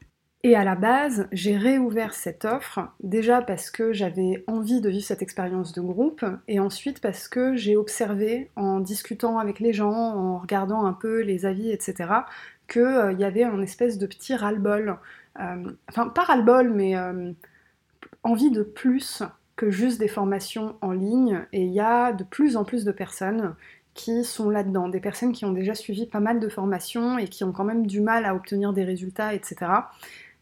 Et 0.45 0.57
à 0.57 0.65
la 0.65 0.75
base, 0.75 1.29
j'ai 1.31 1.57
réouvert 1.57 2.15
cette 2.15 2.45
offre, 2.45 2.81
déjà 3.01 3.43
parce 3.43 3.71
que 3.71 3.93
j'avais 3.93 4.43
envie 4.49 4.81
de 4.81 4.89
vivre 4.89 5.05
cette 5.05 5.23
expérience 5.23 5.73
de 5.73 5.81
groupe, 5.81 6.25
et 6.49 6.59
ensuite 6.59 7.01
parce 7.01 7.29
que 7.29 7.55
j'ai 7.55 7.77
observé, 7.77 8.51
en 8.57 8.81
discutant 8.81 9.39
avec 9.39 9.61
les 9.61 9.73
gens, 9.73 9.93
en 9.93 10.39
regardant 10.39 10.85
un 10.85 10.95
peu 10.95 11.21
les 11.21 11.47
avis, 11.47 11.71
etc., 11.71 12.09
qu'il 12.73 12.83
euh, 12.83 13.13
y 13.13 13.25
avait 13.25 13.45
un 13.45 13.61
espèce 13.61 13.99
de 13.99 14.07
petit 14.07 14.35
ras-le-bol. 14.35 14.97
Euh, 15.41 15.73
enfin, 15.89 16.09
pas 16.09 16.23
ras-le-bol, 16.23 16.71
mais 16.71 16.95
envie 18.23 18.51
de 18.51 18.63
plus 18.63 19.23
que 19.57 19.71
juste 19.71 19.99
des 19.99 20.09
formations 20.09 20.77
en 20.81 20.93
ligne 20.93 21.45
et 21.53 21.63
il 21.63 21.73
y 21.73 21.81
a 21.81 22.13
de 22.13 22.25
plus 22.25 22.57
en 22.57 22.65
plus 22.65 22.85
de 22.85 22.93
personnes 22.93 23.55
qui 23.95 24.25
sont 24.25 24.49
là-dedans, 24.49 24.89
des 24.89 25.01
personnes 25.01 25.33
qui 25.33 25.45
ont 25.45 25.53
déjà 25.53 25.75
suivi 25.75 26.07
pas 26.07 26.21
mal 26.21 26.41
de 26.41 26.49
formations 26.49 27.19
et 27.19 27.29
qui 27.29 27.45
ont 27.45 27.53
quand 27.53 27.65
même 27.65 27.87
du 27.87 28.01
mal 28.01 28.25
à 28.25 28.35
obtenir 28.35 28.73
des 28.73 28.85
résultats, 28.85 29.35
etc. 29.35 29.57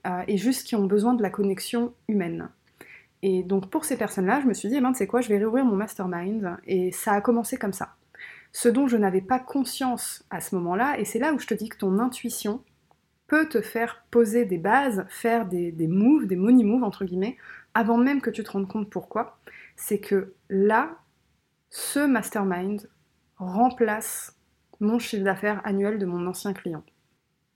Euh, 0.06 0.22
et 0.28 0.36
juste 0.36 0.66
qui 0.66 0.76
ont 0.76 0.86
besoin 0.86 1.14
de 1.14 1.22
la 1.22 1.30
connexion 1.30 1.92
humaine. 2.08 2.48
Et 3.22 3.42
donc 3.42 3.68
pour 3.68 3.84
ces 3.84 3.96
personnes-là, 3.96 4.40
je 4.40 4.46
me 4.46 4.54
suis 4.54 4.68
dit, 4.68 4.76
eh 4.76 4.80
ben, 4.80 4.92
tu 4.92 4.98
sais 4.98 5.06
quoi, 5.06 5.20
je 5.20 5.28
vais 5.28 5.38
réouvrir 5.38 5.64
mon 5.64 5.76
mastermind. 5.76 6.56
Et 6.66 6.92
ça 6.92 7.12
a 7.12 7.20
commencé 7.20 7.56
comme 7.56 7.72
ça. 7.72 7.96
Ce 8.52 8.68
dont 8.68 8.88
je 8.88 8.96
n'avais 8.96 9.20
pas 9.20 9.38
conscience 9.38 10.24
à 10.30 10.40
ce 10.40 10.54
moment-là, 10.56 10.98
et 10.98 11.04
c'est 11.04 11.18
là 11.18 11.32
où 11.32 11.38
je 11.38 11.46
te 11.46 11.54
dis 11.54 11.68
que 11.68 11.76
ton 11.76 11.98
intuition 11.98 12.62
peut 13.26 13.48
te 13.48 13.60
faire 13.60 14.04
poser 14.10 14.44
des 14.44 14.58
bases, 14.58 15.06
faire 15.08 15.46
des, 15.46 15.72
moves, 15.86 16.26
des 16.26 16.36
money 16.36 16.64
moves 16.64 16.82
entre 16.82 17.04
guillemets, 17.04 17.36
avant 17.74 17.96
même 17.96 18.20
que 18.20 18.30
tu 18.30 18.42
te 18.42 18.50
rendes 18.50 18.66
compte 18.66 18.90
pourquoi, 18.90 19.38
c'est 19.76 20.00
que 20.00 20.34
là, 20.48 20.96
ce 21.68 22.00
mastermind 22.00 22.90
remplace 23.36 24.36
mon 24.80 24.98
chiffre 24.98 25.22
d'affaires 25.22 25.60
annuel 25.64 25.98
de 25.98 26.06
mon 26.06 26.26
ancien 26.26 26.52
client. 26.52 26.82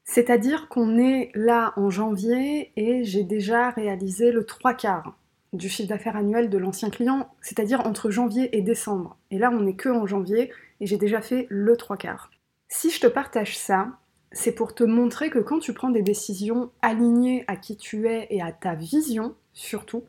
C'est-à-dire 0.04 0.68
qu'on 0.68 0.98
est 0.98 1.30
là 1.34 1.72
en 1.76 1.90
janvier 1.90 2.72
et 2.76 3.02
j'ai 3.02 3.24
déjà 3.24 3.70
réalisé 3.70 4.30
le 4.30 4.44
trois 4.44 4.74
quarts 4.74 5.16
du 5.54 5.68
chiffre 5.68 5.88
d'affaires 5.88 6.16
annuel 6.16 6.50
de 6.50 6.58
l'ancien 6.58 6.90
client, 6.90 7.28
c'est-à-dire 7.40 7.86
entre 7.86 8.10
janvier 8.10 8.56
et 8.56 8.60
décembre. 8.60 9.16
Et 9.30 9.38
là, 9.38 9.50
on 9.50 9.60
n'est 9.60 9.76
que 9.76 9.88
en 9.88 10.06
janvier 10.06 10.52
et 10.84 10.86
j'ai 10.86 10.98
déjà 10.98 11.22
fait 11.22 11.46
le 11.48 11.78
trois 11.78 11.96
quarts. 11.96 12.30
Si 12.68 12.90
je 12.90 13.00
te 13.00 13.06
partage 13.06 13.56
ça, 13.56 13.98
c'est 14.32 14.54
pour 14.54 14.74
te 14.74 14.84
montrer 14.84 15.30
que 15.30 15.38
quand 15.38 15.58
tu 15.58 15.72
prends 15.72 15.88
des 15.88 16.02
décisions 16.02 16.70
alignées 16.82 17.42
à 17.46 17.56
qui 17.56 17.78
tu 17.78 18.06
es 18.06 18.26
et 18.28 18.42
à 18.42 18.52
ta 18.52 18.74
vision, 18.74 19.34
surtout, 19.54 20.04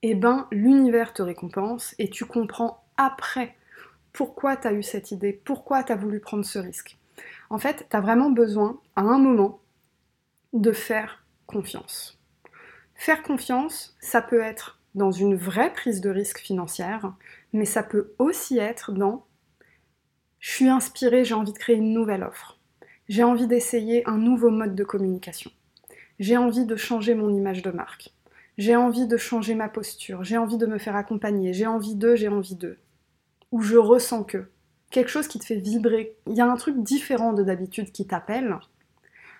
eh 0.00 0.14
ben 0.14 0.48
l'univers 0.50 1.12
te 1.12 1.20
récompense 1.20 1.94
et 1.98 2.08
tu 2.08 2.24
comprends 2.24 2.82
après 2.96 3.56
pourquoi 4.14 4.56
tu 4.56 4.68
as 4.68 4.72
eu 4.72 4.82
cette 4.82 5.10
idée, 5.10 5.34
pourquoi 5.34 5.84
tu 5.84 5.92
as 5.92 5.96
voulu 5.96 6.18
prendre 6.18 6.46
ce 6.46 6.58
risque. 6.58 6.96
En 7.50 7.58
fait, 7.58 7.86
tu 7.90 7.96
as 7.96 8.00
vraiment 8.00 8.30
besoin, 8.30 8.80
à 8.96 9.02
un 9.02 9.18
moment, 9.18 9.60
de 10.54 10.72
faire 10.72 11.26
confiance. 11.46 12.18
Faire 12.94 13.22
confiance, 13.22 13.98
ça 14.00 14.22
peut 14.22 14.40
être 14.40 14.80
dans 14.94 15.12
une 15.12 15.36
vraie 15.36 15.74
prise 15.74 16.00
de 16.00 16.08
risque 16.08 16.38
financière, 16.38 17.12
mais 17.52 17.66
ça 17.66 17.82
peut 17.82 18.14
aussi 18.18 18.56
être 18.56 18.92
dans 18.92 19.27
je 20.40 20.50
suis 20.50 20.68
inspirée, 20.68 21.24
j'ai 21.24 21.34
envie 21.34 21.52
de 21.52 21.58
créer 21.58 21.76
une 21.76 21.92
nouvelle 21.92 22.22
offre. 22.22 22.58
J'ai 23.08 23.22
envie 23.22 23.46
d'essayer 23.46 24.06
un 24.08 24.18
nouveau 24.18 24.50
mode 24.50 24.74
de 24.74 24.84
communication. 24.84 25.50
J'ai 26.18 26.36
envie 26.36 26.66
de 26.66 26.76
changer 26.76 27.14
mon 27.14 27.32
image 27.32 27.62
de 27.62 27.70
marque. 27.70 28.12
J'ai 28.56 28.76
envie 28.76 29.06
de 29.06 29.16
changer 29.16 29.54
ma 29.54 29.68
posture. 29.68 30.24
J'ai 30.24 30.36
envie 30.36 30.58
de 30.58 30.66
me 30.66 30.78
faire 30.78 30.96
accompagner. 30.96 31.52
J'ai 31.52 31.66
envie 31.66 31.94
d'eux, 31.94 32.16
j'ai 32.16 32.28
envie 32.28 32.56
d'eux. 32.56 32.78
Ou 33.52 33.62
je 33.62 33.76
ressens 33.76 34.24
que. 34.24 34.48
Quelque 34.90 35.10
chose 35.10 35.28
qui 35.28 35.38
te 35.38 35.44
fait 35.44 35.56
vibrer. 35.56 36.16
Il 36.26 36.34
y 36.34 36.40
a 36.40 36.50
un 36.50 36.56
truc 36.56 36.82
différent 36.82 37.32
de 37.32 37.42
d'habitude 37.42 37.92
qui 37.92 38.06
t'appelle. 38.06 38.58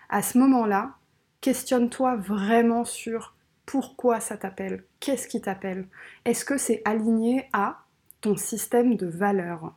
À 0.08 0.22
ce 0.22 0.38
moment-là, 0.38 0.94
questionne-toi 1.40 2.16
vraiment 2.16 2.84
sur 2.84 3.34
pourquoi 3.66 4.20
ça 4.20 4.38
t'appelle, 4.38 4.84
qu'est-ce 4.98 5.28
qui 5.28 5.42
t'appelle? 5.42 5.86
Est-ce 6.24 6.46
que 6.46 6.56
c'est 6.56 6.80
aligné 6.86 7.48
à 7.52 7.82
ton 8.22 8.34
système 8.34 8.96
de 8.96 9.06
valeurs, 9.06 9.74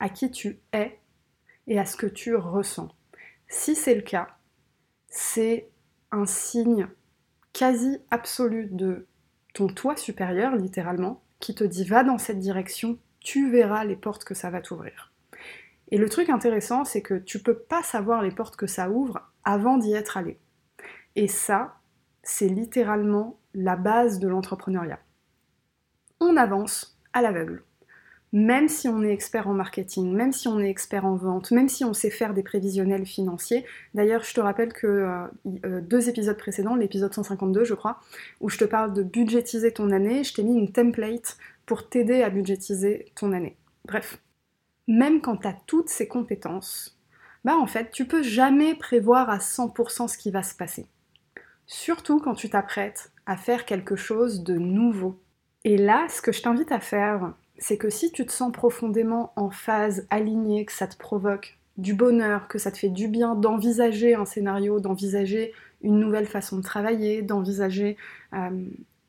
à 0.00 0.08
qui 0.08 0.30
tu 0.30 0.58
es 0.72 0.98
et 1.66 1.78
à 1.78 1.86
ce 1.86 1.96
que 1.96 2.06
tu 2.06 2.34
ressens 2.34 2.88
Si 3.48 3.74
c'est 3.74 3.94
le 3.94 4.02
cas, 4.02 4.28
c'est 5.08 5.68
un 6.10 6.26
signe 6.26 6.88
quasi 7.52 7.98
absolu 8.10 8.68
de 8.70 9.06
ton 9.54 9.68
toi 9.68 9.96
supérieur, 9.96 10.56
littéralement, 10.56 11.22
qui 11.40 11.54
te 11.54 11.64
dit 11.64 11.84
va 11.84 12.02
dans 12.02 12.18
cette 12.18 12.38
direction, 12.38 12.98
tu 13.20 13.50
verras 13.50 13.84
les 13.84 13.96
portes 13.96 14.24
que 14.24 14.34
ça 14.34 14.50
va 14.50 14.60
t'ouvrir. 14.60 15.12
Et 15.90 15.98
le 15.98 16.08
truc 16.08 16.28
intéressant, 16.28 16.84
c'est 16.84 17.02
que 17.02 17.14
tu 17.14 17.40
peux 17.40 17.58
pas 17.58 17.82
savoir 17.82 18.22
les 18.22 18.32
portes 18.32 18.56
que 18.56 18.66
ça 18.66 18.90
ouvre 18.90 19.30
avant 19.44 19.78
d'y 19.78 19.92
être 19.92 20.16
allé. 20.16 20.38
Et 21.14 21.28
ça, 21.28 21.76
c'est 22.22 22.48
littéralement 22.48 23.38
la 23.54 23.76
base 23.76 24.18
de 24.18 24.28
l'entrepreneuriat. 24.28 24.98
On 26.20 26.36
avance 26.36 26.98
à 27.12 27.22
l'aveugle. 27.22 27.62
Même 28.34 28.68
si 28.68 28.88
on 28.88 29.04
est 29.04 29.12
expert 29.12 29.46
en 29.46 29.54
marketing, 29.54 30.12
même 30.12 30.32
si 30.32 30.48
on 30.48 30.58
est 30.58 30.68
expert 30.68 31.06
en 31.06 31.14
vente, 31.14 31.52
même 31.52 31.68
si 31.68 31.84
on 31.84 31.94
sait 31.94 32.10
faire 32.10 32.34
des 32.34 32.42
prévisionnels 32.42 33.06
financiers. 33.06 33.64
D'ailleurs, 33.94 34.24
je 34.24 34.34
te 34.34 34.40
rappelle 34.40 34.72
que 34.72 34.88
euh, 34.88 35.26
euh, 35.64 35.80
deux 35.80 36.08
épisodes 36.08 36.36
précédents, 36.36 36.74
l'épisode 36.74 37.14
152 37.14 37.62
je 37.64 37.74
crois, 37.74 38.00
où 38.40 38.50
je 38.50 38.58
te 38.58 38.64
parle 38.64 38.92
de 38.92 39.04
budgétiser 39.04 39.70
ton 39.70 39.92
année, 39.92 40.24
je 40.24 40.34
t'ai 40.34 40.42
mis 40.42 40.56
une 40.56 40.72
template 40.72 41.38
pour 41.64 41.88
t'aider 41.88 42.24
à 42.24 42.28
budgétiser 42.28 43.12
ton 43.14 43.32
année. 43.32 43.56
Bref, 43.84 44.18
même 44.88 45.20
quand 45.20 45.36
tu 45.36 45.46
as 45.46 45.56
toutes 45.68 45.88
ces 45.88 46.08
compétences, 46.08 46.98
bah 47.44 47.56
en 47.56 47.68
fait, 47.68 47.92
tu 47.92 48.04
peux 48.04 48.24
jamais 48.24 48.74
prévoir 48.74 49.30
à 49.30 49.38
100% 49.38 50.08
ce 50.08 50.18
qui 50.18 50.32
va 50.32 50.42
se 50.42 50.56
passer. 50.56 50.86
Surtout 51.66 52.18
quand 52.18 52.34
tu 52.34 52.50
t'apprêtes 52.50 53.12
à 53.26 53.36
faire 53.36 53.64
quelque 53.64 53.94
chose 53.94 54.42
de 54.42 54.54
nouveau. 54.54 55.20
Et 55.62 55.78
là, 55.78 56.08
ce 56.08 56.20
que 56.20 56.32
je 56.32 56.42
t'invite 56.42 56.72
à 56.72 56.80
faire, 56.80 57.32
c'est 57.58 57.76
que 57.76 57.90
si 57.90 58.10
tu 58.10 58.26
te 58.26 58.32
sens 58.32 58.52
profondément 58.52 59.32
en 59.36 59.50
phase, 59.50 60.06
alignée, 60.10 60.64
que 60.64 60.72
ça 60.72 60.86
te 60.86 60.96
provoque 60.96 61.58
du 61.76 61.94
bonheur, 61.94 62.48
que 62.48 62.58
ça 62.58 62.70
te 62.70 62.78
fait 62.78 62.88
du 62.88 63.08
bien 63.08 63.34
d'envisager 63.34 64.14
un 64.14 64.24
scénario, 64.24 64.80
d'envisager 64.80 65.52
une 65.82 65.98
nouvelle 65.98 66.26
façon 66.26 66.56
de 66.58 66.62
travailler, 66.62 67.22
d'envisager 67.22 67.96
euh, 68.32 68.50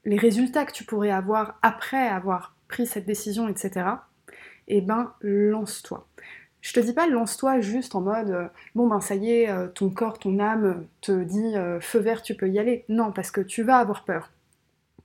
les 0.03 0.17
résultats 0.17 0.65
que 0.65 0.71
tu 0.71 0.83
pourrais 0.83 1.11
avoir 1.11 1.57
après 1.61 2.07
avoir 2.07 2.55
pris 2.67 2.85
cette 2.85 3.05
décision, 3.05 3.47
etc., 3.47 3.87
eh 4.67 4.81
ben 4.81 5.13
lance-toi. 5.21 6.07
Je 6.61 6.73
te 6.73 6.79
dis 6.79 6.93
pas 6.93 7.07
lance-toi 7.07 7.61
juste 7.61 7.93
en 7.93 8.01
mode 8.01 8.31
euh, 8.31 8.47
bon 8.73 8.87
ben 8.87 8.99
ça 8.99 9.13
y 9.13 9.31
est, 9.31 9.49
euh, 9.49 9.67
ton 9.67 9.91
corps, 9.91 10.17
ton 10.17 10.39
âme 10.39 10.87
te 11.01 11.23
dit 11.23 11.53
feu 11.81 11.99
vert, 11.99 12.23
tu 12.23 12.35
peux 12.35 12.49
y 12.49 12.59
aller. 12.59 12.83
Non, 12.89 13.11
parce 13.11 13.31
que 13.31 13.41
tu 13.41 13.63
vas 13.63 13.77
avoir 13.77 14.03
peur. 14.03 14.31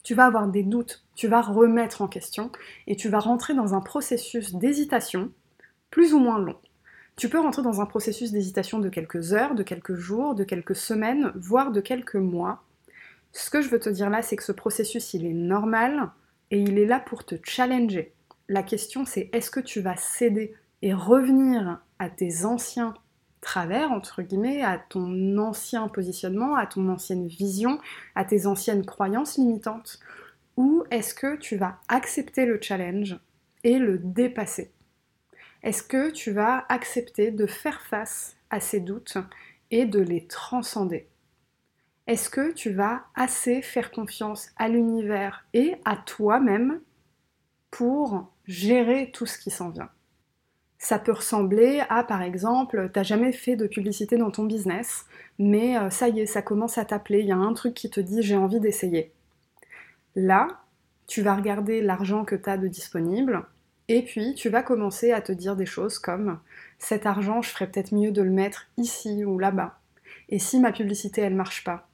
Tu 0.02 0.14
vas 0.14 0.26
avoir 0.26 0.49
des 0.49 0.62
doutes, 0.62 1.04
tu 1.14 1.28
vas 1.28 1.42
remettre 1.42 2.02
en 2.02 2.09
question 2.09 2.50
et 2.87 2.97
tu 2.97 3.09
vas 3.09 3.19
rentrer 3.19 3.54
dans 3.54 3.75
un 3.75 3.80
processus 3.80 4.54
d'hésitation 4.54 5.30
plus 5.90 6.14
ou 6.14 6.19
moins 6.19 6.38
long. 6.38 6.57
Tu 7.16 7.28
peux 7.28 7.38
rentrer 7.38 7.62
dans 7.62 7.83
un 7.83 7.87
processus 7.87 8.33
d'hésitation 8.33 8.78
de 8.78 8.88
quelques 8.88 9.35
heures, 9.35 9.54
de 9.54 9.62
quelques 9.62 9.95
jours, 9.95 10.35
de 10.35 10.45
quelques 10.45 10.76
semaines, 10.76 11.33
voire 11.35 11.71
de 11.71 11.80
quelques 11.80 12.14
mois. 12.14 12.62
Ce 13.33 13.50
que 13.50 13.61
je 13.61 13.69
veux 13.69 13.78
te 13.78 13.90
dire 13.90 14.09
là, 14.09 14.23
c'est 14.23 14.37
que 14.37 14.42
ce 14.42 14.52
processus, 14.52 15.12
il 15.12 15.26
est 15.26 15.35
normal 15.35 16.11
et 16.50 16.61
il 16.61 16.78
est 16.78 16.87
là 16.87 16.99
pour 16.99 17.25
te 17.25 17.35
challenger. 17.42 18.14
La 18.49 18.62
question, 18.62 19.04
c'est 19.04 19.28
est-ce 19.33 19.50
que 19.50 19.61
tu 19.61 19.80
vas 19.80 19.97
céder 19.97 20.54
et 20.83 20.95
revenir 20.95 21.80
à 21.99 22.09
tes 22.09 22.45
anciens 22.45 22.95
travers, 23.40 23.90
entre 23.92 24.23
guillemets, 24.23 24.62
à 24.62 24.78
ton 24.78 25.38
ancien 25.38 25.88
positionnement, 25.88 26.56
à 26.56 26.66
ton 26.66 26.88
ancienne 26.88 27.26
vision, 27.26 27.80
à 28.14 28.25
tes 28.25 28.47
anciennes 28.47 28.85
croyances 28.85 29.38
limitantes. 29.38 30.00
Ou 30.56 30.85
est-ce 30.90 31.14
que 31.14 31.37
tu 31.37 31.56
vas 31.56 31.78
accepter 31.88 32.44
le 32.44 32.59
challenge 32.61 33.18
et 33.64 33.78
le 33.78 33.99
dépasser? 33.99 34.73
Est-ce 35.62 35.82
que 35.82 36.11
tu 36.11 36.32
vas 36.32 36.64
accepter 36.68 37.30
de 37.30 37.47
faire 37.47 37.80
face 37.82 38.37
à 38.50 38.61
ces 38.61 38.80
doutes 38.80 39.18
et 39.70 39.85
de 39.85 40.00
les 40.00 40.26
transcender? 40.26 41.09
Est-ce 42.06 42.30
que 42.30 42.52
tu 42.52 42.73
vas 42.73 43.04
assez 43.14 43.62
faire 43.62 43.90
confiance 43.90 44.50
à 44.56 44.68
l'univers 44.68 45.47
et 45.52 45.76
à 45.85 45.97
toi-même 45.97 46.80
pour 47.70 48.32
gérer 48.47 49.11
tout 49.12 49.26
ce 49.26 49.38
qui 49.38 49.50
s'en 49.50 49.70
vient? 49.70 49.90
Ça 50.82 50.99
peut 50.99 51.12
ressembler 51.12 51.82
à, 51.90 52.02
par 52.02 52.22
exemple, 52.22 52.90
t'as 52.92 53.02
jamais 53.02 53.32
fait 53.32 53.54
de 53.54 53.66
publicité 53.66 54.16
dans 54.16 54.30
ton 54.30 54.44
business, 54.44 55.04
mais 55.38 55.76
euh, 55.76 55.90
ça 55.90 56.08
y 56.08 56.20
est, 56.20 56.26
ça 56.26 56.40
commence 56.40 56.78
à 56.78 56.87
t'appeler, 56.87 57.20
il 57.20 57.26
y 57.26 57.32
a 57.32 57.37
un 57.37 57.52
truc 57.52 57.75
qui 57.75 57.90
te 57.90 58.00
dit 58.00 58.22
j'ai 58.22 58.37
envie 58.37 58.60
d'essayer. 58.60 59.12
Là, 60.16 60.49
tu 61.06 61.20
vas 61.20 61.37
regarder 61.37 61.82
l'argent 61.82 62.25
que 62.25 62.34
tu 62.34 62.49
as 62.49 62.56
de 62.56 62.66
disponible, 62.66 63.44
et 63.88 64.02
puis 64.02 64.34
tu 64.34 64.49
vas 64.49 64.62
commencer 64.62 65.12
à 65.12 65.20
te 65.20 65.32
dire 65.32 65.54
des 65.54 65.66
choses 65.66 65.99
comme 65.99 66.40
cet 66.78 67.04
argent, 67.04 67.42
je 67.42 67.50
ferais 67.50 67.70
peut-être 67.70 67.94
mieux 67.94 68.10
de 68.10 68.22
le 68.22 68.30
mettre 68.30 68.68
ici 68.78 69.25
ou 69.26 69.38
là-bas. 69.38 69.78
Et 70.30 70.38
si 70.38 70.60
ma 70.60 70.72
publicité, 70.72 71.20
elle 71.20 71.34
marche 71.34 71.62
pas? 71.62 71.88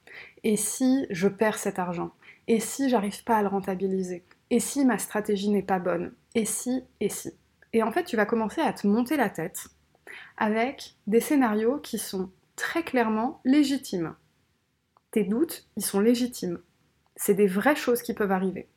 Et 0.45 0.55
si 0.55 1.07
je 1.09 1.27
perds 1.27 1.57
cet 1.57 1.77
argent? 1.77 2.11
Et 2.47 2.61
si 2.61 2.87
j'arrive 2.87 3.25
pas 3.25 3.35
à 3.37 3.41
le 3.41 3.49
rentabiliser? 3.49 4.23
Et 4.49 4.61
si 4.61 4.85
ma 4.85 4.97
stratégie 4.97 5.49
n'est 5.49 5.61
pas 5.61 5.79
bonne? 5.79 6.13
Et 6.35 6.45
si 6.45 6.83
Et 7.01 7.09
si? 7.09 7.33
Et 7.77 7.83
en 7.83 7.91
fait, 7.91 8.05
tu 8.05 8.15
vas 8.15 8.25
commencer 8.25 8.59
à 8.59 8.73
te 8.73 8.87
monter 8.87 9.17
la 9.17 9.29
tête 9.29 9.67
avec 10.35 10.95
des 11.05 11.19
scénarios 11.19 11.77
qui 11.77 11.99
sont 11.99 12.31
très 12.55 12.81
clairement 12.81 13.39
légitimes. 13.45 14.15
Tes 15.11 15.23
doutes, 15.23 15.67
ils 15.75 15.85
sont 15.85 15.99
légitimes. 15.99 16.57
C'est 17.15 17.35
des 17.35 17.45
vraies 17.45 17.75
choses 17.75 18.01
qui 18.01 18.15
peuvent 18.15 18.31
arriver. 18.31 18.67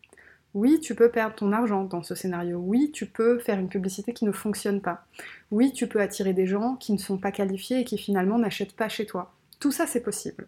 Oui, 0.52 0.80
tu 0.80 0.95
peux 0.95 1.11
perdre 1.11 1.35
ton 1.35 1.50
argent 1.52 1.85
dans 1.85 2.02
ce 2.02 2.14
scénario. 2.14 2.59
Oui, 2.59 2.90
tu 2.92 3.07
peux 3.07 3.38
faire 3.38 3.59
une 3.59 3.71
publicité 3.71 4.12
qui 4.12 4.26
ne 4.26 4.33
fonctionne 4.33 4.83
pas. 4.83 5.07
Oui, 5.50 5.73
tu 5.73 5.87
peux 5.87 6.02
attirer 6.02 6.35
des 6.35 6.47
gens 6.47 6.76
qui 6.76 6.92
ne 6.92 6.99
sont 6.99 7.16
pas 7.16 7.33
qualifiés 7.33 7.80
et 7.80 7.85
qui 7.85 7.97
finalement 7.97 8.38
n'achètent 8.38 8.76
pas 8.76 8.90
chez 8.90 9.07
toi. 9.07 9.33
Tout 9.61 9.73
ça, 9.73 9.87
c'est 9.87 10.02
possible. 10.02 10.47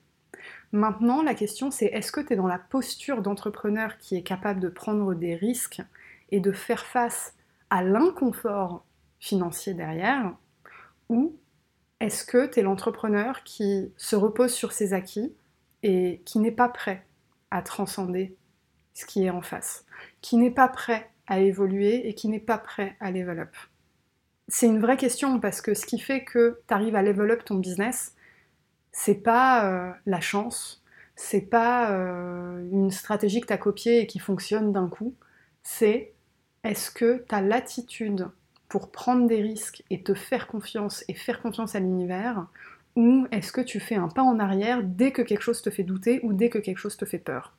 Maintenant, 0.73 1.23
la 1.23 1.35
question, 1.35 1.71
c'est 1.71 1.87
est-ce 1.87 2.13
que 2.13 2.21
tu 2.21 2.35
es 2.35 2.37
dans 2.37 2.47
la 2.47 2.59
posture 2.59 3.23
d'entrepreneur 3.23 3.97
qui 3.97 4.15
est 4.15 4.23
capable 4.23 4.61
de 4.61 4.69
prendre 4.69 5.15
des 5.15 5.37
risques 5.37 5.81
et 6.31 6.41
de 6.41 6.53
faire 6.53 6.85
face 6.85 7.35
à 7.73 7.83
l'inconfort 7.83 8.85
financier 9.19 9.73
derrière 9.73 10.37
ou 11.09 11.39
est-ce 12.01 12.23
que 12.23 12.47
tu 12.47 12.61
es 12.61 12.63
l'entrepreneur 12.63 13.45
qui 13.45 13.95
se 13.97 14.15
repose 14.15 14.53
sur 14.53 14.73
ses 14.73 14.93
acquis 14.93 15.35
et 15.83 16.21
qui 16.27 16.39
n'est 16.39 16.53
pas 16.53 16.69
prêt 16.69 17.07
à 17.51 17.63
transcender 17.63 18.37
ce 18.93 19.07
qui 19.07 19.25
est 19.25 19.31
en 19.31 19.41
face, 19.41 19.87
qui 20.21 20.37
n'est 20.37 20.51
pas 20.51 20.69
prêt 20.69 21.11
à 21.27 21.41
évoluer 21.41 22.07
et 22.07 22.15
qui 22.15 22.29
n'est 22.29 22.41
pas 22.41 22.59
prêt 22.59 22.95
à 23.01 23.11
level 23.11 23.41
up? 23.41 23.57
C'est 24.49 24.67
une 24.67 24.81
vraie 24.81 24.99
question 24.99 25.41
parce 25.41 25.63
que 25.63 25.73
ce 25.73 25.87
qui 25.87 25.99
fait 25.99 26.25
que 26.25 26.61
tu 26.69 26.75
arrives 26.75 26.95
à 26.95 27.01
level 27.01 27.31
up 27.31 27.43
ton 27.43 27.55
business, 27.55 28.15
c'est 28.91 29.23
pas 29.23 29.65
euh, 29.65 29.91
la 30.05 30.21
chance, 30.21 30.85
c'est 31.17 31.41
pas 31.41 31.91
euh, 31.93 32.69
une 32.71 32.91
stratégie 32.91 33.41
que 33.41 33.47
tu 33.47 33.53
as 33.55 33.59
copiée 33.59 34.01
et 34.01 34.07
qui 34.07 34.19
fonctionne 34.19 34.75
d'un 34.75 34.89
coup, 34.89 35.15
c'est 35.63 36.12
est-ce 36.65 36.91
que 36.91 37.25
tu 37.29 37.35
as 37.35 37.43
l'attitude 37.43 38.29
pour 38.69 38.91
prendre 38.91 39.27
des 39.27 39.43
risques 39.43 39.83
et 39.91 40.03
te 40.03 40.15
faire 40.15 40.47
confiance 40.47 41.05
et 41.09 41.15
faire 41.15 41.43
confiance 41.43 41.75
à 41.75 41.81
l'univers 41.81 42.47
ou 42.97 43.27
est-ce 43.31 43.53
que 43.53 43.61
tu 43.61 43.81
fais 43.81 43.95
un 43.95 44.09
pas 44.09 44.23
en 44.23 44.39
arrière 44.39 44.83
dès 44.83 45.13
que 45.13 45.23
quelque 45.23 45.43
chose 45.43 45.63
te 45.63 45.71
fait 45.71 45.83
douter 45.83 46.21
ou 46.23 46.33
dès 46.33 46.51
que 46.51 46.59
quelque 46.59 46.79
chose 46.79 46.97
te 46.97 47.05
fait 47.05 47.19
peur? 47.19 47.55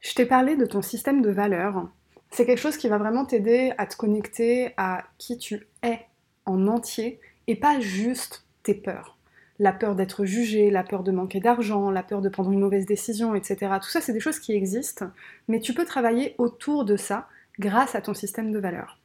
Je 0.00 0.14
t'ai 0.14 0.26
parlé 0.26 0.56
de 0.56 0.66
ton 0.66 0.82
système 0.82 1.22
de 1.22 1.30
valeurs. 1.30 1.88
C'est 2.30 2.46
quelque 2.46 2.60
chose 2.60 2.76
qui 2.76 2.88
va 2.88 2.98
vraiment 2.98 3.24
t'aider 3.24 3.72
à 3.78 3.86
te 3.86 3.96
connecter 3.96 4.72
à 4.76 5.04
qui 5.18 5.38
tu 5.38 5.66
es 5.82 6.00
en 6.44 6.68
entier 6.68 7.20
et 7.46 7.56
pas 7.56 7.80
juste 7.80 8.44
tes 8.62 8.74
peurs. 8.74 9.16
la 9.58 9.72
peur 9.72 9.94
d'être 9.94 10.26
jugé, 10.26 10.70
la 10.70 10.82
peur 10.82 11.02
de 11.02 11.10
manquer 11.12 11.40
d'argent, 11.40 11.90
la 11.90 12.02
peur 12.02 12.20
de 12.20 12.28
prendre 12.28 12.52
une 12.52 12.60
mauvaise 12.60 12.84
décision, 12.84 13.34
etc. 13.34 13.72
Tout 13.80 13.88
ça, 13.88 14.02
c'est 14.02 14.12
des 14.12 14.20
choses 14.20 14.38
qui 14.38 14.52
existent, 14.52 15.06
mais 15.48 15.60
tu 15.60 15.72
peux 15.72 15.86
travailler 15.86 16.34
autour 16.36 16.84
de 16.84 16.96
ça 16.96 17.26
grâce 17.58 17.94
à 17.94 18.00
ton 18.00 18.14
système 18.14 18.52
de 18.52 18.58
valeurs. 18.58 18.98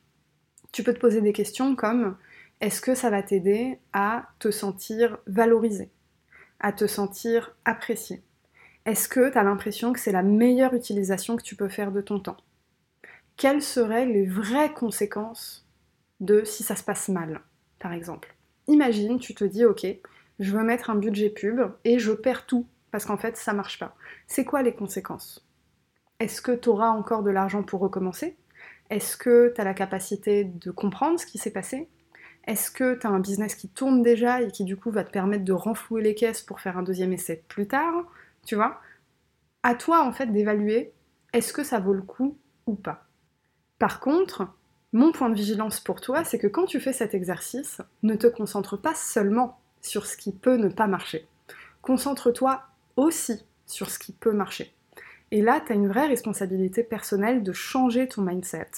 Tu 0.72 0.84
peux 0.84 0.93
te 0.93 1.00
poser 1.00 1.22
des 1.22 1.34
questions 1.34 1.75
comme 1.75 2.17
est-ce 2.60 2.81
que 2.81 2.96
ça 2.96 3.10
va 3.10 3.24
t'aider 3.24 3.79
à 3.93 4.27
te 4.39 4.51
sentir 4.51 5.17
valorisé, 5.27 5.89
à 6.60 6.72
te 6.72 6.88
sentir 6.88 7.55
apprécié? 7.65 8.24
Est-ce 8.86 9.10
que 9.10 9.29
tu 9.29 9.38
as 9.38 9.43
l'impression 9.43 9.93
que 9.93 10.00
c'est 10.00 10.12
la 10.12 10.24
meilleure 10.24 10.74
utilisation 10.74 11.36
que 11.36 11.43
tu 11.43 11.55
peux 11.55 11.70
faire 11.70 11.91
de 11.91 12.01
ton 12.01 12.20
temps? 12.20 12.38
Quelles 13.38 13.62
seraient 13.62 14.05
les 14.05 14.25
vraies 14.25 14.74
conséquences 14.74 15.67
de 16.20 16.43
si 16.43 16.63
ça 16.63 16.75
se 16.75 16.84
passe 16.84 17.10
mal, 17.10 17.41
par 17.79 17.93
exemple? 17.93 18.36
Imagine, 18.67 19.20
tu 19.20 19.34
te 19.34 19.43
dis, 19.43 19.65
ok, 19.65 19.86
je 20.39 20.51
veux 20.51 20.63
mettre 20.63 20.89
un 20.89 20.96
budget 20.96 21.29
pub 21.29 21.62
et 21.84 22.00
je 22.00 22.12
perds 22.12 22.46
tout 22.46 22.65
parce 22.91 23.05
qu'en 23.05 23.17
fait 23.17 23.38
ça 23.38 23.53
marche 23.53 23.79
pas. 23.79 23.96
C'est 24.27 24.46
quoi 24.46 24.62
les 24.62 24.74
conséquences? 24.74 25.48
Est-ce 26.20 26.41
que 26.41 26.51
tu 26.51 26.70
auras 26.70 26.89
encore 26.89 27.24
de 27.24 27.31
l'argent 27.31 27.63
pour 27.63 27.79
recommencer? 27.79 28.38
Est-ce 28.91 29.15
que 29.15 29.51
tu 29.55 29.62
as 29.62 29.63
la 29.63 29.74
capacité 29.74 30.43
de 30.43 30.69
comprendre 30.69 31.19
ce 31.19 31.25
qui 31.25 31.38
s'est 31.38 31.51
passé? 31.51 31.88
Est-ce 32.45 32.69
que 32.69 32.95
tu 33.00 33.07
as 33.07 33.10
un 33.10 33.19
business 33.19 33.55
qui 33.55 33.69
tourne 33.69 34.03
déjà 34.03 34.41
et 34.41 34.51
qui 34.51 34.65
du 34.65 34.75
coup 34.75 34.91
va 34.91 35.05
te 35.05 35.12
permettre 35.12 35.45
de 35.45 35.53
renflouer 35.53 36.01
les 36.01 36.13
caisses 36.13 36.41
pour 36.41 36.60
faire 36.60 36.77
un 36.77 36.83
deuxième 36.83 37.13
essai 37.13 37.43
plus 37.48 37.67
tard? 37.67 38.05
Tu 38.45 38.55
vois? 38.55 38.81
À 39.63 39.75
toi 39.75 40.05
en 40.05 40.12
fait 40.12 40.27
d'évaluer 40.27 40.91
est-ce 41.33 41.53
que 41.53 41.63
ça 41.63 41.79
vaut 41.79 41.93
le 41.93 42.01
coup 42.01 42.38
ou 42.67 42.75
pas? 42.75 43.05
Par 43.79 44.01
contre, 44.01 44.50
mon 44.91 45.13
point 45.13 45.29
de 45.29 45.36
vigilance 45.36 45.79
pour 45.79 46.01
toi, 46.01 46.25
c'est 46.25 46.38
que 46.38 46.48
quand 46.48 46.65
tu 46.65 46.81
fais 46.81 46.91
cet 46.91 47.13
exercice, 47.13 47.79
ne 48.03 48.15
te 48.15 48.27
concentre 48.27 48.75
pas 48.75 48.93
seulement 48.93 49.62
sur 49.81 50.05
ce 50.05 50.17
qui 50.17 50.33
peut 50.33 50.57
ne 50.57 50.67
pas 50.67 50.88
marcher. 50.88 51.25
Concentre-toi 51.81 52.63
aussi 52.98 53.45
sur 53.65 53.89
ce 53.89 53.98
qui 53.98 54.12
peut 54.12 54.33
marcher. 54.33 54.75
Et 55.31 55.41
là, 55.41 55.61
tu 55.65 55.71
as 55.71 55.75
une 55.75 55.88
vraie 55.88 56.07
responsabilité 56.07 56.83
personnelle 56.83 57.41
de 57.41 57.53
changer 57.53 58.07
ton 58.07 58.21
mindset. 58.21 58.69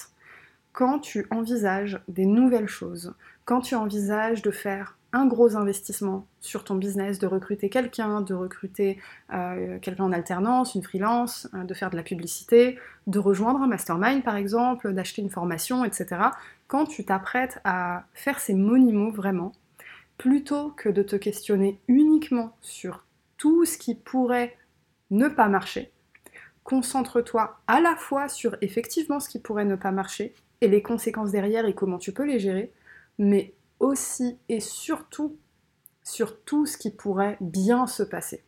Quand 0.72 1.00
tu 1.00 1.26
envisages 1.30 2.00
des 2.08 2.26
nouvelles 2.26 2.68
choses, 2.68 3.14
quand 3.44 3.60
tu 3.60 3.74
envisages 3.74 4.42
de 4.42 4.50
faire 4.50 4.96
un 5.12 5.26
gros 5.26 5.56
investissement 5.56 6.26
sur 6.40 6.64
ton 6.64 6.74
business, 6.74 7.20
de 7.20 7.28
recruter 7.28 7.68
quelqu'un, 7.68 8.20
de 8.20 8.34
recruter 8.34 8.98
euh, 9.32 9.78
quelqu'un 9.78 10.04
en 10.04 10.12
alternance, 10.12 10.74
une 10.74 10.82
freelance, 10.82 11.48
euh, 11.54 11.62
de 11.62 11.72
faire 11.72 11.90
de 11.90 11.96
la 11.96 12.02
publicité, 12.02 12.78
de 13.06 13.18
rejoindre 13.20 13.60
un 13.60 13.68
mastermind 13.68 14.24
par 14.24 14.34
exemple, 14.34 14.92
d'acheter 14.92 15.22
une 15.22 15.30
formation, 15.30 15.84
etc. 15.84 16.20
Quand 16.66 16.86
tu 16.86 17.04
t'apprêtes 17.04 17.60
à 17.62 18.04
faire 18.12 18.40
ces 18.40 18.54
money 18.54 18.92
vraiment, 19.12 19.52
plutôt 20.18 20.70
que 20.70 20.88
de 20.88 21.02
te 21.02 21.14
questionner 21.14 21.78
uniquement 21.86 22.56
sur 22.60 23.04
tout 23.36 23.64
ce 23.64 23.78
qui 23.78 23.94
pourrait 23.94 24.56
ne 25.12 25.28
pas 25.28 25.48
marcher, 25.48 25.92
concentre-toi 26.64 27.58
à 27.66 27.80
la 27.80 27.94
fois 27.94 28.28
sur 28.28 28.56
effectivement 28.60 29.20
ce 29.20 29.28
qui 29.28 29.38
pourrait 29.38 29.64
ne 29.64 29.76
pas 29.76 29.92
marcher 29.92 30.34
et 30.60 30.68
les 30.68 30.82
conséquences 30.82 31.30
derrière 31.30 31.66
et 31.66 31.74
comment 31.74 31.98
tu 31.98 32.12
peux 32.12 32.24
les 32.24 32.38
gérer, 32.38 32.72
mais 33.18 33.54
aussi 33.80 34.38
et 34.48 34.60
surtout 34.60 35.36
sur 36.02 36.40
tout 36.42 36.66
ce 36.66 36.76
qui 36.76 36.90
pourrait 36.90 37.36
bien 37.40 37.86
se 37.86 38.02
passer. 38.02 38.42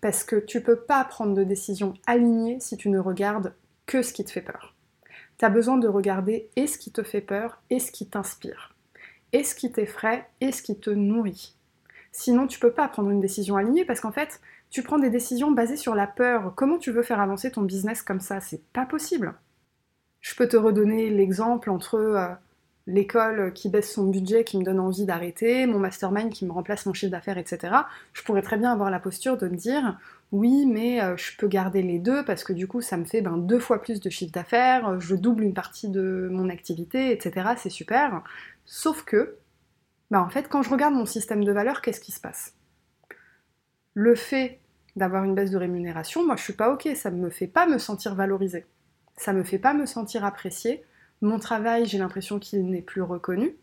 Parce 0.00 0.22
que 0.22 0.36
tu 0.36 0.62
peux 0.62 0.80
pas 0.80 1.04
prendre 1.04 1.34
de 1.34 1.44
décision 1.44 1.94
alignée 2.06 2.58
si 2.60 2.76
tu 2.76 2.88
ne 2.88 2.98
regardes 2.98 3.54
que 3.86 4.02
ce 4.02 4.12
qui 4.12 4.24
te 4.24 4.30
fait 4.30 4.40
peur. 4.40 4.74
Tu 5.38 5.44
as 5.44 5.50
besoin 5.50 5.76
de 5.76 5.88
regarder 5.88 6.50
et 6.56 6.66
ce 6.66 6.78
qui 6.78 6.92
te 6.92 7.02
fait 7.02 7.20
peur 7.20 7.60
et 7.70 7.80
ce 7.80 7.90
qui 7.90 8.06
t'inspire 8.06 8.74
et 9.32 9.42
ce 9.42 9.54
qui 9.56 9.70
t'effraie 9.70 10.28
et 10.40 10.52
ce 10.52 10.62
qui 10.62 10.78
te 10.78 10.90
nourrit. 10.90 11.56
Sinon, 12.12 12.46
tu 12.46 12.60
peux 12.60 12.72
pas 12.72 12.86
prendre 12.86 13.10
une 13.10 13.20
décision 13.20 13.56
alignée 13.56 13.84
parce 13.84 14.00
qu'en 14.00 14.12
fait, 14.12 14.40
tu 14.74 14.82
prends 14.82 14.98
des 14.98 15.08
décisions 15.08 15.52
basées 15.52 15.76
sur 15.76 15.94
la 15.94 16.08
peur. 16.08 16.52
Comment 16.56 16.78
tu 16.78 16.90
veux 16.90 17.04
faire 17.04 17.20
avancer 17.20 17.48
ton 17.48 17.62
business 17.62 18.02
comme 18.02 18.18
ça? 18.18 18.40
C'est 18.40 18.60
pas 18.72 18.84
possible. 18.84 19.34
Je 20.20 20.34
peux 20.34 20.48
te 20.48 20.56
redonner 20.56 21.10
l'exemple 21.10 21.70
entre 21.70 21.94
euh, 21.94 22.26
l'école 22.88 23.52
qui 23.52 23.68
baisse 23.68 23.92
son 23.92 24.08
budget, 24.08 24.42
qui 24.42 24.58
me 24.58 24.64
donne 24.64 24.80
envie 24.80 25.04
d'arrêter, 25.04 25.66
mon 25.66 25.78
mastermind 25.78 26.32
qui 26.32 26.44
me 26.44 26.50
remplace 26.50 26.86
mon 26.86 26.92
chiffre 26.92 27.12
d'affaires, 27.12 27.38
etc. 27.38 27.72
Je 28.14 28.24
pourrais 28.24 28.42
très 28.42 28.56
bien 28.56 28.72
avoir 28.72 28.90
la 28.90 28.98
posture 28.98 29.36
de 29.38 29.46
me 29.46 29.54
dire 29.54 29.96
oui, 30.32 30.66
mais 30.66 31.00
euh, 31.00 31.16
je 31.16 31.36
peux 31.36 31.46
garder 31.46 31.82
les 31.82 32.00
deux 32.00 32.24
parce 32.24 32.42
que 32.42 32.52
du 32.52 32.66
coup 32.66 32.80
ça 32.80 32.96
me 32.96 33.04
fait 33.04 33.22
ben, 33.22 33.38
deux 33.38 33.60
fois 33.60 33.80
plus 33.80 34.00
de 34.00 34.10
chiffre 34.10 34.32
d'affaires, 34.32 34.98
je 34.98 35.14
double 35.14 35.44
une 35.44 35.54
partie 35.54 35.88
de 35.88 36.28
mon 36.32 36.48
activité, 36.48 37.12
etc. 37.12 37.50
C'est 37.58 37.70
super. 37.70 38.24
Sauf 38.64 39.04
que, 39.04 39.36
bah 40.10 40.20
en 40.20 40.30
fait, 40.30 40.48
quand 40.48 40.62
je 40.62 40.70
regarde 40.70 40.94
mon 40.94 41.06
système 41.06 41.44
de 41.44 41.52
valeurs, 41.52 41.80
qu'est-ce 41.80 42.00
qui 42.00 42.10
se 42.10 42.20
passe? 42.20 42.54
Le 43.96 44.16
fait 44.16 44.58
d'avoir 44.96 45.24
une 45.24 45.34
baisse 45.34 45.50
de 45.50 45.56
rémunération, 45.56 46.24
moi 46.24 46.36
je 46.36 46.42
suis 46.42 46.52
pas 46.52 46.72
ok, 46.72 46.88
ça 46.94 47.10
ne 47.10 47.20
me 47.20 47.30
fait 47.30 47.46
pas 47.46 47.66
me 47.66 47.78
sentir 47.78 48.14
valorisée. 48.14 48.66
Ça 49.16 49.32
me 49.32 49.44
fait 49.44 49.58
pas 49.58 49.74
me 49.74 49.86
sentir 49.86 50.24
appréciée. 50.24 50.84
Mon 51.20 51.38
travail, 51.38 51.86
j'ai 51.86 51.98
l'impression 51.98 52.38
qu'il 52.38 52.68
n'est 52.68 52.82
plus 52.82 53.02
reconnu, 53.02 53.56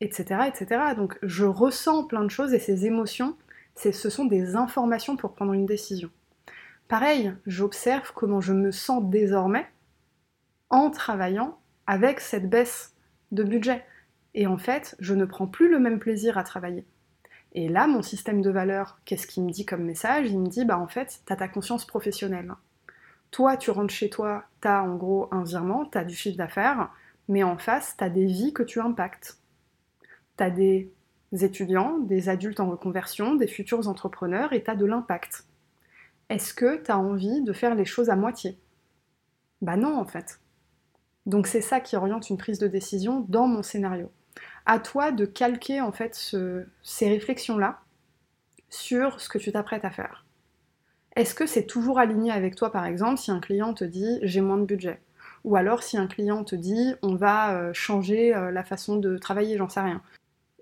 etc., 0.00 0.42
etc. 0.48 0.80
Donc 0.96 1.18
je 1.22 1.44
ressens 1.44 2.04
plein 2.04 2.24
de 2.24 2.30
choses 2.30 2.52
et 2.54 2.58
ces 2.58 2.86
émotions, 2.86 3.36
ce 3.76 4.10
sont 4.10 4.24
des 4.24 4.56
informations 4.56 5.16
pour 5.16 5.34
prendre 5.34 5.52
une 5.52 5.66
décision. 5.66 6.10
Pareil, 6.88 7.32
j'observe 7.46 8.12
comment 8.14 8.40
je 8.40 8.52
me 8.52 8.72
sens 8.72 9.04
désormais 9.04 9.66
en 10.70 10.90
travaillant 10.90 11.58
avec 11.86 12.20
cette 12.20 12.48
baisse 12.48 12.94
de 13.30 13.42
budget. 13.42 13.84
Et 14.34 14.46
en 14.46 14.58
fait, 14.58 14.96
je 14.98 15.14
ne 15.14 15.24
prends 15.24 15.46
plus 15.46 15.70
le 15.70 15.78
même 15.78 15.98
plaisir 15.98 16.38
à 16.38 16.44
travailler. 16.44 16.86
Et 17.60 17.66
là, 17.66 17.88
mon 17.88 18.02
système 18.02 18.40
de 18.40 18.50
valeurs, 18.50 19.00
qu'est-ce 19.04 19.26
qu'il 19.26 19.42
me 19.42 19.50
dit 19.50 19.66
comme 19.66 19.82
message? 19.82 20.30
Il 20.30 20.38
me 20.38 20.46
dit, 20.46 20.64
bah 20.64 20.78
en 20.78 20.86
fait, 20.86 21.22
tu 21.26 21.32
as 21.32 21.34
ta 21.34 21.48
conscience 21.48 21.84
professionnelle. 21.84 22.54
Toi, 23.32 23.56
tu 23.56 23.72
rentres 23.72 23.92
chez 23.92 24.08
toi, 24.08 24.44
tu 24.62 24.68
as 24.68 24.80
en 24.84 24.94
gros 24.94 25.26
un 25.32 25.42
virement, 25.42 25.84
tu 25.84 25.98
as 25.98 26.04
du 26.04 26.14
chiffre 26.14 26.36
d'affaires, 26.36 26.92
mais 27.26 27.42
en 27.42 27.58
face, 27.58 27.96
tu 27.98 28.04
as 28.04 28.10
des 28.10 28.26
vies 28.26 28.52
que 28.52 28.62
tu 28.62 28.80
impactes. 28.80 29.38
Tu 30.36 30.44
as 30.44 30.50
des 30.50 30.92
étudiants, 31.32 31.98
des 31.98 32.28
adultes 32.28 32.60
en 32.60 32.70
reconversion, 32.70 33.34
des 33.34 33.48
futurs 33.48 33.88
entrepreneurs, 33.88 34.52
et 34.52 34.62
tu 34.62 34.70
as 34.70 34.76
de 34.76 34.86
l'impact. 34.86 35.44
Est-ce 36.28 36.54
que 36.54 36.80
tu 36.80 36.92
as 36.92 36.98
envie 36.98 37.42
de 37.42 37.52
faire 37.52 37.74
les 37.74 37.84
choses 37.84 38.08
à 38.08 38.14
moitié? 38.14 38.56
Bah 39.62 39.76
non, 39.76 39.98
en 39.98 40.04
fait. 40.04 40.38
Donc 41.26 41.48
c'est 41.48 41.60
ça 41.60 41.80
qui 41.80 41.96
oriente 41.96 42.30
une 42.30 42.38
prise 42.38 42.60
de 42.60 42.68
décision 42.68 43.26
dans 43.28 43.48
mon 43.48 43.64
scénario 43.64 44.12
à 44.68 44.78
toi 44.78 45.10
de 45.10 45.24
calquer 45.24 45.80
en 45.80 45.92
fait 45.92 46.14
ces 46.82 47.08
réflexions-là 47.08 47.80
sur 48.68 49.18
ce 49.18 49.30
que 49.30 49.38
tu 49.38 49.50
t'apprêtes 49.50 49.86
à 49.86 49.90
faire. 49.90 50.26
Est-ce 51.16 51.34
que 51.34 51.46
c'est 51.46 51.64
toujours 51.64 51.98
aligné 51.98 52.30
avec 52.30 52.54
toi 52.54 52.70
par 52.70 52.84
exemple 52.84 53.18
si 53.18 53.30
un 53.30 53.40
client 53.40 53.72
te 53.72 53.84
dit 53.84 54.20
j'ai 54.22 54.42
moins 54.42 54.58
de 54.58 54.66
budget? 54.66 55.00
Ou 55.44 55.56
alors 55.56 55.82
si 55.82 55.96
un 55.96 56.06
client 56.06 56.44
te 56.44 56.54
dit 56.54 56.94
on 57.00 57.16
va 57.16 57.56
euh, 57.56 57.72
changer 57.72 58.34
euh, 58.34 58.50
la 58.50 58.62
façon 58.62 58.96
de 58.96 59.16
travailler, 59.16 59.56
j'en 59.56 59.70
sais 59.70 59.80
rien. 59.80 60.02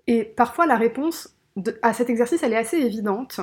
Et 0.07 0.23
parfois 0.23 0.65
la 0.65 0.77
réponse 0.77 1.35
à 1.81 1.91
cet 1.91 2.09
exercice 2.09 2.41
elle 2.43 2.53
est 2.53 2.57
assez 2.57 2.77
évidente 2.77 3.41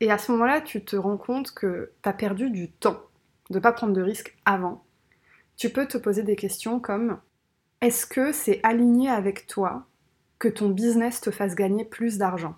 et 0.00 0.10
à 0.10 0.18
ce 0.18 0.32
moment-là 0.32 0.60
tu 0.60 0.84
te 0.84 0.96
rends 0.96 1.16
compte 1.16 1.52
que 1.52 1.92
tu 2.02 2.08
as 2.08 2.12
perdu 2.12 2.50
du 2.50 2.72
temps 2.72 3.00
de 3.50 3.58
ne 3.58 3.62
pas 3.62 3.72
prendre 3.72 3.92
de 3.92 4.02
risques 4.02 4.36
avant. 4.44 4.82
Tu 5.56 5.70
peux 5.70 5.86
te 5.86 5.96
poser 5.96 6.24
des 6.24 6.34
questions 6.34 6.80
comme 6.80 7.20
est-ce 7.80 8.04
que 8.04 8.32
c'est 8.32 8.58
aligné 8.64 9.08
avec 9.08 9.46
toi 9.46 9.86
que 10.42 10.48
ton 10.48 10.70
business 10.70 11.20
te 11.20 11.30
fasse 11.30 11.54
gagner 11.54 11.84
plus 11.84 12.18
d'argent 12.18 12.56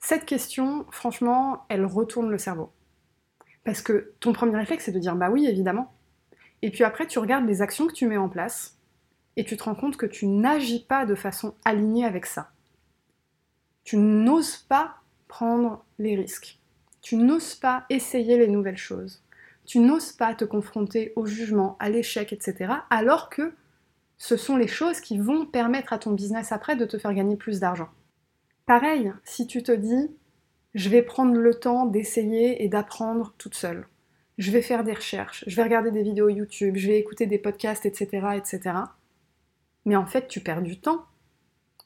Cette 0.00 0.26
question, 0.26 0.84
franchement, 0.90 1.64
elle 1.68 1.86
retourne 1.86 2.28
le 2.28 2.38
cerveau. 2.38 2.72
Parce 3.62 3.82
que 3.82 4.12
ton 4.18 4.32
premier 4.32 4.56
réflexe, 4.56 4.86
c'est 4.86 4.90
de 4.92 4.98
dire 4.98 5.14
bah 5.14 5.30
oui, 5.30 5.46
évidemment. 5.46 5.94
Et 6.60 6.72
puis 6.72 6.82
après, 6.82 7.06
tu 7.06 7.20
regardes 7.20 7.46
les 7.46 7.62
actions 7.62 7.86
que 7.86 7.92
tu 7.92 8.08
mets 8.08 8.16
en 8.16 8.28
place 8.28 8.80
et 9.36 9.44
tu 9.44 9.56
te 9.56 9.62
rends 9.62 9.76
compte 9.76 9.96
que 9.96 10.06
tu 10.06 10.26
n'agis 10.26 10.84
pas 10.84 11.06
de 11.06 11.14
façon 11.14 11.54
alignée 11.64 12.04
avec 12.04 12.26
ça. 12.26 12.50
Tu 13.84 13.96
n'oses 13.96 14.56
pas 14.56 14.96
prendre 15.28 15.84
les 16.00 16.16
risques. 16.16 16.58
Tu 17.00 17.14
n'oses 17.14 17.54
pas 17.54 17.86
essayer 17.90 18.36
les 18.38 18.48
nouvelles 18.48 18.76
choses. 18.76 19.22
Tu 19.66 19.78
n'oses 19.78 20.10
pas 20.10 20.34
te 20.34 20.44
confronter 20.44 21.12
au 21.14 21.26
jugement, 21.26 21.76
à 21.78 21.90
l'échec, 21.90 22.32
etc. 22.32 22.72
Alors 22.90 23.30
que 23.30 23.54
ce 24.22 24.36
sont 24.36 24.56
les 24.56 24.68
choses 24.68 25.00
qui 25.00 25.18
vont 25.18 25.46
permettre 25.46 25.92
à 25.92 25.98
ton 25.98 26.12
business 26.12 26.52
après 26.52 26.76
de 26.76 26.84
te 26.84 26.96
faire 26.96 27.12
gagner 27.12 27.34
plus 27.34 27.58
d'argent. 27.58 27.88
Pareil, 28.66 29.12
si 29.24 29.48
tu 29.48 29.64
te 29.64 29.72
dis, 29.72 30.12
je 30.74 30.90
vais 30.90 31.02
prendre 31.02 31.34
le 31.34 31.54
temps 31.54 31.86
d'essayer 31.86 32.62
et 32.62 32.68
d'apprendre 32.68 33.34
toute 33.36 33.56
seule. 33.56 33.88
Je 34.38 34.52
vais 34.52 34.62
faire 34.62 34.84
des 34.84 34.92
recherches, 34.92 35.42
je 35.48 35.56
vais 35.56 35.64
regarder 35.64 35.90
des 35.90 36.04
vidéos 36.04 36.28
YouTube, 36.28 36.76
je 36.76 36.86
vais 36.86 37.00
écouter 37.00 37.26
des 37.26 37.38
podcasts, 37.38 37.84
etc., 37.84 38.28
etc. 38.36 38.76
Mais 39.86 39.96
en 39.96 40.06
fait, 40.06 40.28
tu 40.28 40.38
perds 40.38 40.62
du 40.62 40.78
temps. 40.78 41.04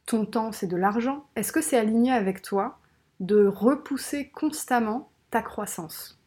Ton 0.05 0.27
temps, 0.27 0.53
c'est 0.53 0.67
de 0.67 0.77
l'argent. 0.77 1.25
Est-ce 1.37 1.53
que 1.53 1.63
c'est 1.63 1.79
aligné 1.79 2.13
avec 2.13 2.43
toi 2.43 2.79
de 3.19 3.47
repousser 3.47 4.29
constamment 4.29 5.11
ta 5.31 5.41
croissance? 5.41 6.21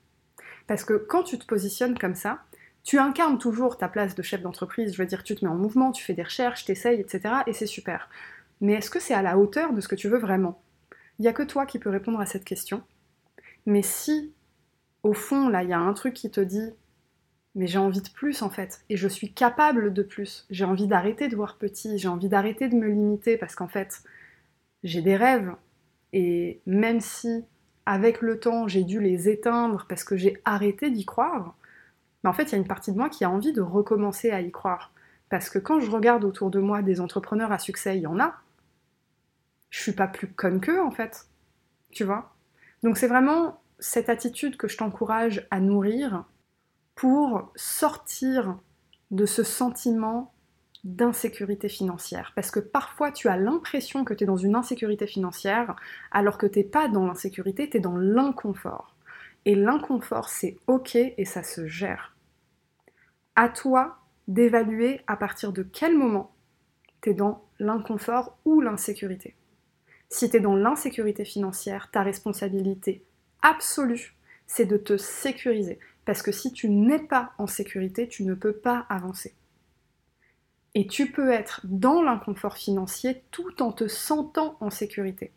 Parce 0.66 0.84
que 0.84 0.96
quand 0.96 1.22
tu 1.22 1.38
te 1.38 1.46
positionnes 1.46 2.00
comme 2.00 2.16
ça, 2.16 2.40
tu 2.84 2.98
incarnes 2.98 3.38
toujours 3.38 3.78
ta 3.78 3.88
place 3.88 4.16
de 4.16 4.22
chef 4.22 4.42
d'entreprise, 4.42 4.94
je 4.94 5.02
veux 5.02 5.08
dire, 5.08 5.24
tu 5.24 5.36
te 5.36 5.46
mets 5.46 5.52
en 5.52 5.56
mouvement, 5.56 5.92
tu 5.92 6.04
fais 6.04 6.14
des 6.14 6.24
recherches, 6.24 6.66
t'essayes, 6.66 7.00
etc. 7.00 7.36
Et 7.48 7.54
c'est 7.54 7.66
super. 7.66 8.10
Mais 8.62 8.74
est-ce 8.74 8.90
que 8.90 9.00
c'est 9.00 9.14
à 9.14 9.22
la 9.22 9.38
hauteur 9.38 9.74
de 9.74 9.82
ce 9.82 9.88
que 9.88 9.96
tu 9.96 10.08
veux 10.10 10.18
vraiment? 10.18 10.62
Il 11.20 11.24
n'y 11.24 11.28
a 11.28 11.34
que 11.34 11.44
toi 11.44 11.66
qui 11.66 11.80
peux 11.80 11.90
répondre 11.90 12.20
à 12.20 12.26
cette 12.26 12.46
question. 12.46 12.82
Mais 13.66 13.82
si, 13.82 14.34
au 15.04 15.14
fond, 15.14 15.50
là, 15.50 15.64
il 15.64 15.70
y 15.70 15.74
a 15.74 15.80
un 15.80 15.94
truc 15.94 16.14
qui 16.14 16.32
te 16.32 16.42
dit 16.42 16.74
mais 17.56 17.68
j'ai 17.68 17.78
envie 17.78 18.02
de 18.02 18.10
plus 18.10 18.42
en 18.42 18.50
fait, 18.50 18.82
et 18.90 18.98
je 18.98 19.08
suis 19.08 19.34
capable 19.34 19.94
de 19.94 20.04
plus, 20.04 20.46
j'ai 20.50 20.66
envie 20.66 20.88
d'arrêter 20.88 21.28
de 21.28 21.36
voir 21.36 21.58
petit, 21.58 21.98
j'ai 21.98 22.08
envie 22.08 22.30
d'arrêter 22.30 22.70
de 22.70 22.76
me 22.76 22.88
limiter 22.88 23.38
parce 23.38 23.56
qu'en 23.56 23.68
fait, 23.68 24.04
j'ai 24.84 25.02
des 25.02 25.18
rêves, 25.18 25.52
et 26.14 26.62
même 26.66 27.02
si 27.02 27.44
avec 27.86 28.22
le 28.22 28.40
temps 28.40 28.68
j'ai 28.68 28.84
dû 28.84 29.02
les 29.02 29.30
éteindre 29.30 29.86
parce 29.90 30.04
que 30.04 30.16
j'ai 30.16 30.38
arrêté 30.46 30.92
d'y 30.92 31.06
croire, 31.06 31.56
mais 32.24 32.30
en 32.30 32.34
fait, 32.34 32.44
il 32.44 32.52
y 32.52 32.56
a 32.56 32.58
une 32.58 32.68
partie 32.68 32.92
de 32.92 32.98
moi 32.98 33.10
qui 33.10 33.24
a 33.24 33.30
envie 33.30 33.54
de 33.54 33.62
recommencer 33.62 34.32
à 34.32 34.42
y 34.42 34.52
croire. 34.52 34.92
Parce 35.30 35.50
que 35.50 35.60
quand 35.60 35.80
je 35.80 35.92
regarde 35.92 36.24
autour 36.24 36.50
de 36.50 36.60
moi 36.60 36.82
des 36.82 37.02
entrepreneurs 37.02 37.52
à 37.52 37.60
succès, 37.60 37.98
il 37.98 38.02
y 38.02 38.08
en 38.08 38.20
a. 38.20 38.36
Je 39.70 39.80
suis 39.80 39.94
pas 39.94 40.08
plus 40.08 40.28
conne 40.28 40.60
qu'eux 40.60 40.82
en 40.82 40.92
fait. 40.92 41.28
Tu 41.92 42.04
vois? 42.04 42.34
Donc 42.84 42.98
c'est 42.98 43.08
vraiment 43.08 43.62
cette 43.80 44.10
attitude 44.10 44.58
que 44.58 44.68
je 44.68 44.78
t'encourage 44.78 45.48
à 45.52 45.60
nourrir 45.60 46.26
pour 46.96 47.52
sortir 47.56 48.58
de 49.12 49.26
ce 49.26 49.44
sentiment 49.44 50.34
d'insécurité 50.84 51.70
financière. 51.70 52.32
Parce 52.36 52.52
que 52.52 52.60
parfois 52.60 53.12
tu 53.12 53.28
as 53.28 53.38
l'impression 53.38 54.04
que 54.04 54.14
tu 54.14 54.24
es 54.24 54.28
dans 54.28 54.38
une 54.38 54.56
insécurité 54.56 55.08
financière 55.08 55.76
alors 56.12 56.38
que 56.38 56.48
tu 56.48 56.60
n'es 56.60 56.66
pas 56.66 56.88
dans 56.88 57.06
l'insécurité, 57.06 57.70
tu 57.70 57.78
es 57.78 57.80
dans 57.80 57.98
l'inconfort. 57.98 58.96
Et 59.46 59.56
l'inconfort, 59.56 60.30
c'est 60.30 60.58
ok 60.68 60.96
et 60.96 61.26
ça 61.26 61.44
se 61.44 61.68
gère. 61.68 62.16
À 63.36 63.50
toi 63.50 64.00
d'évaluer 64.28 65.02
à 65.08 65.18
partir 65.18 65.54
de 65.54 65.64
quel 65.64 65.98
moment 65.98 66.36
tu 67.02 67.10
es 67.10 67.14
dans 67.14 67.44
l'inconfort 67.60 68.38
ou 68.46 68.62
l'insécurité. 68.62 69.36
Si 70.10 70.30
tu 70.30 70.38
es 70.38 70.40
dans 70.40 70.56
l'insécurité 70.56 71.26
financière, 71.26 71.90
ta 71.92 72.04
responsabilité 72.04 73.06
absolue, 73.42 74.16
c'est 74.48 74.66
de 74.66 74.78
te 74.78 74.98
sécuriser. 74.98 75.80
Parce 76.06 76.22
que 76.22 76.32
si 76.32 76.52
tu 76.52 76.70
n'es 76.70 77.00
pas 77.00 77.34
en 77.38 77.48
sécurité, 77.48 78.08
tu 78.08 78.24
ne 78.24 78.34
peux 78.34 78.54
pas 78.54 78.86
avancer. 78.90 79.36
Et 80.76 80.88
tu 80.88 81.12
peux 81.12 81.32
être 81.32 81.62
dans 81.66 82.02
l'inconfort 82.02 82.58
financier 82.58 83.24
tout 83.32 83.62
en 83.62 83.72
te 83.72 83.88
sentant 83.88 84.58
en 84.60 84.70
sécurité. 84.70 85.32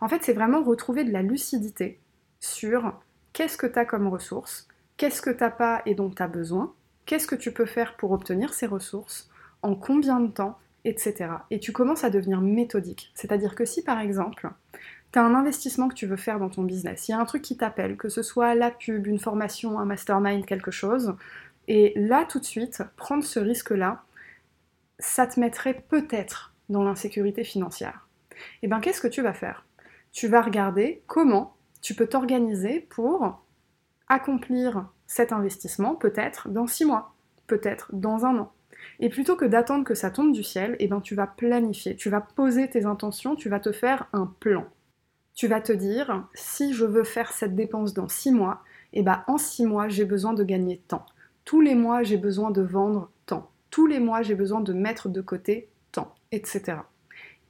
En 0.00 0.08
fait, 0.08 0.22
c'est 0.22 0.32
vraiment 0.32 0.62
retrouver 0.62 1.04
de 1.04 1.12
la 1.12 1.22
lucidité 1.22 2.00
sur 2.40 2.98
qu'est-ce 3.38 3.56
que 3.56 3.68
tu 3.68 3.78
as 3.78 3.84
comme 3.84 4.08
ressources, 4.08 4.66
qu'est-ce 4.96 5.22
que 5.22 5.30
tu 5.30 5.44
n'as 5.44 5.50
pas 5.50 5.82
et 5.86 5.94
dont 5.94 6.10
tu 6.10 6.20
as 6.20 6.26
besoin, 6.26 6.74
qu'est-ce 7.06 7.28
que 7.28 7.36
tu 7.36 7.52
peux 7.52 7.66
faire 7.66 7.96
pour 7.96 8.10
obtenir 8.10 8.52
ces 8.52 8.66
ressources, 8.66 9.30
en 9.62 9.76
combien 9.76 10.18
de 10.18 10.26
temps, 10.26 10.58
etc. 10.84 11.30
Et 11.52 11.60
tu 11.60 11.70
commences 11.70 12.02
à 12.02 12.10
devenir 12.10 12.40
méthodique. 12.40 13.12
C'est-à-dire 13.14 13.54
que 13.54 13.64
si 13.64 13.84
par 13.84 14.00
exemple, 14.00 14.50
tu 15.12 15.20
as 15.20 15.22
un 15.22 15.36
investissement 15.36 15.86
que 15.86 15.94
tu 15.94 16.08
veux 16.08 16.16
faire 16.16 16.40
dans 16.40 16.48
ton 16.48 16.64
business, 16.64 17.06
il 17.06 17.12
y 17.12 17.14
a 17.14 17.20
un 17.20 17.24
truc 17.26 17.42
qui 17.42 17.56
t'appelle, 17.56 17.96
que 17.96 18.08
ce 18.08 18.24
soit 18.24 18.56
la 18.56 18.72
pub, 18.72 19.06
une 19.06 19.20
formation, 19.20 19.78
un 19.78 19.84
mastermind, 19.84 20.44
quelque 20.44 20.72
chose, 20.72 21.14
et 21.68 21.92
là 21.94 22.24
tout 22.28 22.40
de 22.40 22.44
suite, 22.44 22.82
prendre 22.96 23.22
ce 23.22 23.38
risque-là, 23.38 24.02
ça 24.98 25.28
te 25.28 25.38
mettrait 25.38 25.84
peut-être 25.88 26.54
dans 26.70 26.82
l'insécurité 26.82 27.44
financière. 27.44 28.08
Et 28.32 28.34
eh 28.64 28.66
bien 28.66 28.80
qu'est-ce 28.80 29.00
que 29.00 29.06
tu 29.06 29.22
vas 29.22 29.32
faire? 29.32 29.64
Tu 30.10 30.26
vas 30.26 30.42
regarder 30.42 31.04
comment 31.06 31.54
tu 31.88 31.94
peux 31.94 32.06
t'organiser 32.06 32.80
pour 32.80 33.42
accomplir 34.08 34.90
cet 35.06 35.32
investissement 35.32 35.94
peut-être 35.94 36.50
dans 36.50 36.66
six 36.66 36.84
mois, 36.84 37.14
peut-être 37.46 37.88
dans 37.94 38.26
un 38.26 38.36
an. 38.40 38.52
Et 39.00 39.08
plutôt 39.08 39.36
que 39.36 39.46
d'attendre 39.46 39.84
que 39.84 39.94
ça 39.94 40.10
tombe 40.10 40.32
du 40.32 40.42
ciel, 40.42 40.76
eh 40.80 40.86
ben 40.86 41.00
tu 41.00 41.14
vas 41.14 41.26
planifier, 41.26 41.96
tu 41.96 42.10
vas 42.10 42.20
poser 42.20 42.68
tes 42.68 42.84
intentions, 42.84 43.36
tu 43.36 43.48
vas 43.48 43.58
te 43.58 43.72
faire 43.72 44.06
un 44.12 44.26
plan 44.38 44.66
tu 45.34 45.46
vas 45.46 45.60
te 45.62 45.72
dire, 45.72 46.26
si 46.34 46.74
je 46.74 46.84
veux 46.84 47.04
faire 47.04 47.32
cette 47.32 47.54
dépense 47.54 47.94
dans 47.94 48.08
6 48.08 48.32
mois, 48.32 48.64
eh 48.92 49.02
ben 49.02 49.22
en 49.28 49.38
6 49.38 49.64
mois, 49.64 49.88
j'ai 49.88 50.04
besoin 50.04 50.34
de 50.34 50.42
gagner 50.42 50.82
tant. 50.88 51.06
Tous 51.46 51.62
les 51.62 51.76
mois, 51.76 52.02
j'ai 52.02 52.18
besoin 52.18 52.50
de 52.50 52.60
vendre 52.60 53.12
tant. 53.24 53.48
Tous 53.70 53.86
les 53.86 54.00
mois, 54.00 54.20
j'ai 54.20 54.34
besoin 54.34 54.60
de 54.60 54.72
mettre 54.74 55.08
de 55.08 55.20
côté 55.22 55.70
tant, 55.92 56.12
etc. 56.32 56.78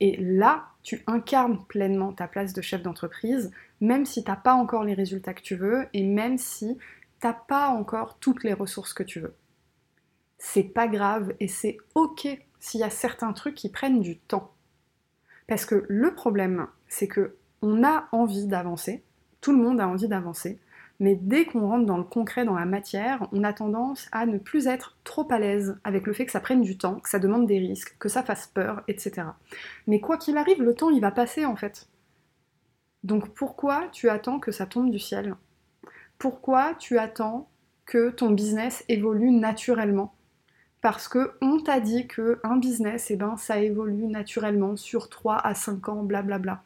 Et 0.01 0.16
là, 0.18 0.66
tu 0.83 1.03
incarnes 1.07 1.64
pleinement 1.66 2.12
ta 2.12 2.29
place 2.29 2.53
de 2.53 2.62
chef 2.62 2.83
d'entreprise, 2.83 3.51
même 3.81 4.07
si 4.07 4.25
tu 4.25 4.31
n'as 4.31 4.37
pas 4.37 4.55
encore 4.55 4.85
les 4.85 4.95
résultats 4.95 5.35
que 5.35 5.43
tu 5.43 5.57
veux 5.57 5.87
et 5.93 6.05
même 6.05 6.38
si 6.38 6.77
tu 7.21 7.27
n'as 7.27 7.33
pas 7.33 7.69
encore 7.69 8.19
toutes 8.19 8.45
les 8.45 8.53
ressources 8.53 8.93
que 8.93 9.03
tu 9.03 9.21
veux. 9.21 9.35
C'est 10.38 10.62
pas 10.62 10.88
grave 10.88 11.35
et 11.41 11.49
c'est 11.49 11.79
ok 11.95 12.29
s'il 12.61 12.81
y 12.81 12.85
a 12.85 12.91
certains 12.91 13.33
trucs 13.33 13.55
qui 13.55 13.71
prennent 13.71 14.01
du 14.01 14.19
temps. 14.19 14.53
Parce 15.47 15.64
que 15.64 15.85
le 15.88 16.14
problème, 16.14 16.69
c'est 16.88 17.09
que 17.09 17.37
on 17.62 17.83
a 17.83 18.09
envie 18.12 18.47
d'avancer, 18.47 19.03
tout 19.41 19.53
le 19.53 19.62
monde 19.62 19.81
a 19.81 19.88
envie 19.88 20.09
d'avancer, 20.09 20.61
mais 21.01 21.14
dès 21.14 21.45
qu'on 21.45 21.69
rentre 21.69 21.87
dans 21.87 21.97
le 21.97 22.05
concret, 22.05 22.45
dans 22.45 22.57
la 22.57 22.67
matière, 22.67 23.29
on 23.33 23.45
a 23.45 23.53
tendance 23.53 24.09
à 24.11 24.27
ne 24.27 24.38
plus 24.38 24.67
être 24.67 24.97
trop 25.05 25.27
à 25.31 25.38
l'aise 25.38 25.79
avec 25.85 26.07
le 26.07 26.12
fait 26.12 26.27
que 26.27 26.33
ça 26.33 26.41
prenne 26.41 26.62
du 26.62 26.77
temps, 26.77 26.97
que 26.97 27.09
ça 27.09 27.19
demande 27.19 27.47
des 27.47 27.59
risques, 27.59 27.97
que 27.99 28.09
ça 28.09 28.23
fasse 28.23 28.49
peur, 28.49 28.83
etc. 28.88 29.29
Mais 29.87 30.01
quoi 30.01 30.19
qu'il 30.19 30.37
arrive, 30.37 30.62
le 30.62 30.75
temps 30.75 30.91
il 30.91 31.01
va 31.01 31.12
passer 31.12 31.45
en 31.45 31.57
fait. 31.57 31.88
Donc 33.04 33.28
pourquoi 33.34 33.88
tu 33.92 34.08
attends 34.08 34.40
que 34.40 34.52
ça 34.52 34.66
tombe 34.66 34.90
du 34.90 34.98
ciel? 34.98 35.34
Pourquoi 36.18 36.74
tu 36.74 36.98
attends 36.98 37.48
que 37.87 38.11
ton 38.11 38.30
business 38.30 38.84
évolue 38.88 39.30
naturellement? 39.30 40.14
Parce 40.80 41.08
que 41.08 41.32
on 41.40 41.61
t'a 41.61 41.80
dit 41.80 42.06
que 42.06 42.40
un 42.44 42.56
business, 42.56 43.11
eh 43.11 43.16
ben, 43.16 43.37
ça 43.37 43.58
évolue 43.58 44.06
naturellement 44.06 44.76
sur 44.76 45.08
3 45.08 45.37
à 45.37 45.54
5 45.54 45.88
ans, 45.88 46.02
blablabla. 46.02 46.38
Bla 46.38 46.54
bla. 46.54 46.62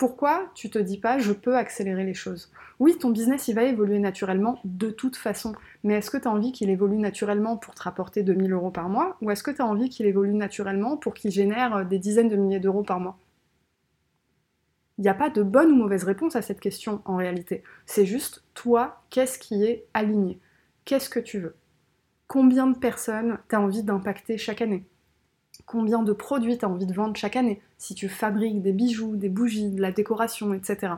Pourquoi 0.00 0.50
tu 0.54 0.70
te 0.70 0.78
dis 0.78 0.96
pas 0.96 1.18
je 1.18 1.30
peux 1.30 1.58
accélérer 1.58 2.04
les 2.04 2.14
choses? 2.14 2.50
Oui, 2.78 2.96
ton 2.96 3.10
business 3.10 3.48
il 3.48 3.54
va 3.54 3.64
évoluer 3.64 3.98
naturellement 3.98 4.58
de 4.64 4.88
toute 4.88 5.16
façon, 5.16 5.52
mais 5.84 5.92
est-ce 5.92 6.10
que 6.10 6.16
tu 6.16 6.26
as 6.26 6.30
envie 6.30 6.52
qu'il 6.52 6.70
évolue 6.70 6.96
naturellement 6.96 7.58
pour 7.58 7.74
te 7.74 7.82
rapporter 7.82 8.22
2000 8.22 8.50
euros 8.54 8.70
par 8.70 8.88
mois? 8.88 9.18
Ou 9.20 9.30
est-ce 9.30 9.42
que 9.42 9.50
tu 9.50 9.60
as 9.60 9.66
envie 9.66 9.90
qu'il 9.90 10.06
évolue 10.06 10.32
naturellement 10.32 10.96
pour 10.96 11.12
qu'il 11.12 11.30
génère 11.30 11.84
des 11.84 11.98
dizaines 11.98 12.30
de 12.30 12.36
milliers 12.36 12.60
d'euros 12.60 12.82
par 12.82 12.98
mois? 12.98 13.18
Il 15.00 15.04
n'y 15.04 15.08
a 15.08 15.14
pas 15.14 15.30
de 15.30 15.42
bonne 15.42 15.72
ou 15.72 15.76
mauvaise 15.76 16.04
réponse 16.04 16.36
à 16.36 16.42
cette 16.42 16.60
question 16.60 17.00
en 17.06 17.16
réalité. 17.16 17.64
C'est 17.86 18.04
juste 18.04 18.44
toi, 18.52 19.02
qu'est-ce 19.08 19.38
qui 19.38 19.64
est 19.64 19.86
aligné? 19.94 20.38
Qu'est-ce 20.84 21.08
que 21.08 21.18
tu 21.18 21.38
veux? 21.38 21.56
Combien 22.26 22.66
de 22.66 22.76
personnes 22.76 23.38
tu 23.48 23.56
as 23.56 23.62
envie 23.62 23.82
d'impacter 23.82 24.36
chaque 24.36 24.60
année? 24.60 24.84
Combien 25.64 26.02
de 26.02 26.12
produits 26.12 26.58
tu 26.58 26.66
as 26.66 26.68
envie 26.68 26.84
de 26.84 26.92
vendre 26.92 27.16
chaque 27.16 27.36
année, 27.36 27.62
si 27.78 27.94
tu 27.94 28.10
fabriques 28.10 28.60
des 28.60 28.74
bijoux, 28.74 29.16
des 29.16 29.30
bougies, 29.30 29.70
de 29.70 29.80
la 29.80 29.90
décoration, 29.90 30.52
etc. 30.52 30.92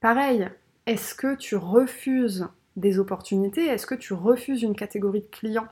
Pareil, 0.00 0.50
est-ce 0.84 1.14
que 1.14 1.36
tu 1.36 1.56
refuses 1.56 2.46
des 2.76 2.98
opportunités? 2.98 3.64
Est-ce 3.64 3.86
que 3.86 3.94
tu 3.94 4.12
refuses 4.12 4.60
une 4.60 4.76
catégorie 4.76 5.22
de 5.22 5.34
clients 5.34 5.68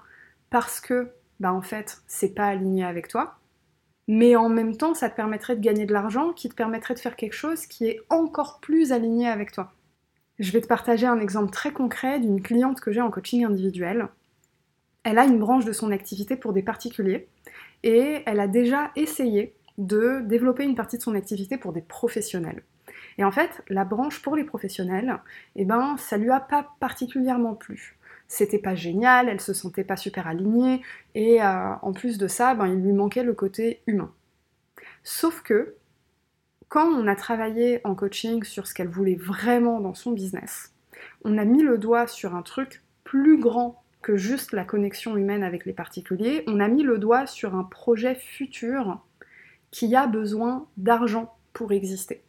parce 0.49 0.81
que, 0.81 1.11
bah 1.41 1.53
en 1.53 1.61
fait, 1.61 1.99
c'est 2.07 2.35
pas 2.35 2.47
aligné 2.47 2.85
avec 2.85 3.09
toi? 3.09 3.39
Mais 4.07 4.37
en 4.37 4.49
même 4.49 4.77
temps, 4.77 4.95
ça 4.95 5.09
te 5.09 5.17
permettrait 5.17 5.57
de 5.57 5.61
gagner 5.61 5.87
de 5.87 5.93
l'argent 5.93 6.33
qui 6.33 6.49
te 6.49 6.55
permettrait 6.55 6.95
de 6.95 6.99
faire 6.99 7.17
quelque 7.17 7.35
chose 7.35 7.67
qui 7.67 7.87
est 7.87 8.01
encore 8.11 8.61
plus 8.61 8.93
aligné 8.93 9.29
avec 9.29 9.53
toi. 9.53 9.73
Je 10.39 10.51
vais 10.53 10.61
te 10.61 10.67
partager 10.67 11.07
un 11.07 11.21
exemple 11.21 11.53
très 11.53 11.73
concret 11.73 12.19
d'une 12.19 12.43
cliente 12.43 12.81
que 12.81 12.93
j'ai 12.93 13.01
en 13.01 13.11
coaching 13.11 13.45
individuel. 13.45 14.09
Elle 15.05 15.19
a 15.19 15.25
une 15.25 15.39
branche 15.39 15.65
de 15.65 15.73
son 15.73 15.91
activité 15.91 16.37
pour 16.37 16.53
des 16.53 16.63
particuliers 16.63 17.29
et 17.83 18.23
elle 18.27 18.41
a 18.41 18.49
déjà 18.49 18.91
essayé 18.97 19.55
de 19.79 20.21
développer 20.25 20.65
une 20.65 20.75
partie 20.75 20.99
de 20.99 21.03
son 21.03 21.15
activité 21.15 21.57
pour 21.57 21.73
des 21.73 21.83
professionnels. 21.83 22.63
Et 23.19 23.25
en 23.25 23.31
fait, 23.31 23.63
la 23.69 23.85
branche 23.85 24.23
pour 24.23 24.37
les 24.37 24.45
professionnels, 24.45 25.21
eh 25.57 25.65
ben, 25.65 25.97
ça 25.99 26.17
lui 26.17 26.31
a 26.31 26.41
pas 26.41 26.75
particulièrement 26.81 27.55
plu. 27.55 27.97
C'était 28.29 28.59
pas 28.59 28.75
génial, 28.75 29.29
elle 29.29 29.41
se 29.41 29.53
sentait 29.53 29.85
pas 29.85 29.97
super 29.97 30.27
alignée, 30.27 30.83
et 31.15 31.43
euh, 31.43 31.75
en 31.83 31.93
plus 31.93 32.19
de 32.19 32.27
ça, 32.27 32.55
ben, 32.55 32.67
il 32.67 32.83
lui 32.83 32.93
manquait 32.93 33.23
le 33.23 33.35
côté 33.35 33.83
humain. 33.87 34.13
Sauf 35.03 35.43
que, 35.43 35.75
quand 36.69 36.89
on 36.89 37.07
a 37.07 37.15
travaillé 37.15 37.81
en 37.85 37.95
coaching 37.95 38.43
sur 38.43 38.67
ce 38.67 38.75
qu'elle 38.75 38.89
voulait 38.89 39.15
vraiment 39.15 39.81
dans 39.81 39.95
son 39.95 40.13
business, 40.13 40.73
on 41.25 41.39
a 41.39 41.45
mis 41.45 41.63
le 41.63 41.79
doigt 41.79 42.07
sur 42.07 42.35
un 42.35 42.43
truc 42.43 42.83
plus 43.05 43.39
grand 43.39 43.85
que 44.03 44.17
juste 44.17 44.53
la 44.53 44.65
connexion 44.65 45.17
humaine 45.17 45.43
avec 45.43 45.65
les 45.65 45.73
particuliers, 45.73 46.45
on 46.47 46.61
a 46.61 46.69
mis 46.69 46.83
le 46.83 46.99
doigt 46.99 47.27
sur 47.27 47.55
un 47.55 47.65
projet 47.65 48.15
futur 48.15 49.03
qui 49.71 49.95
a 49.95 50.07
besoin 50.07 50.67
d'argent 50.77 51.37
pour 51.53 51.73
exister. 51.73 52.23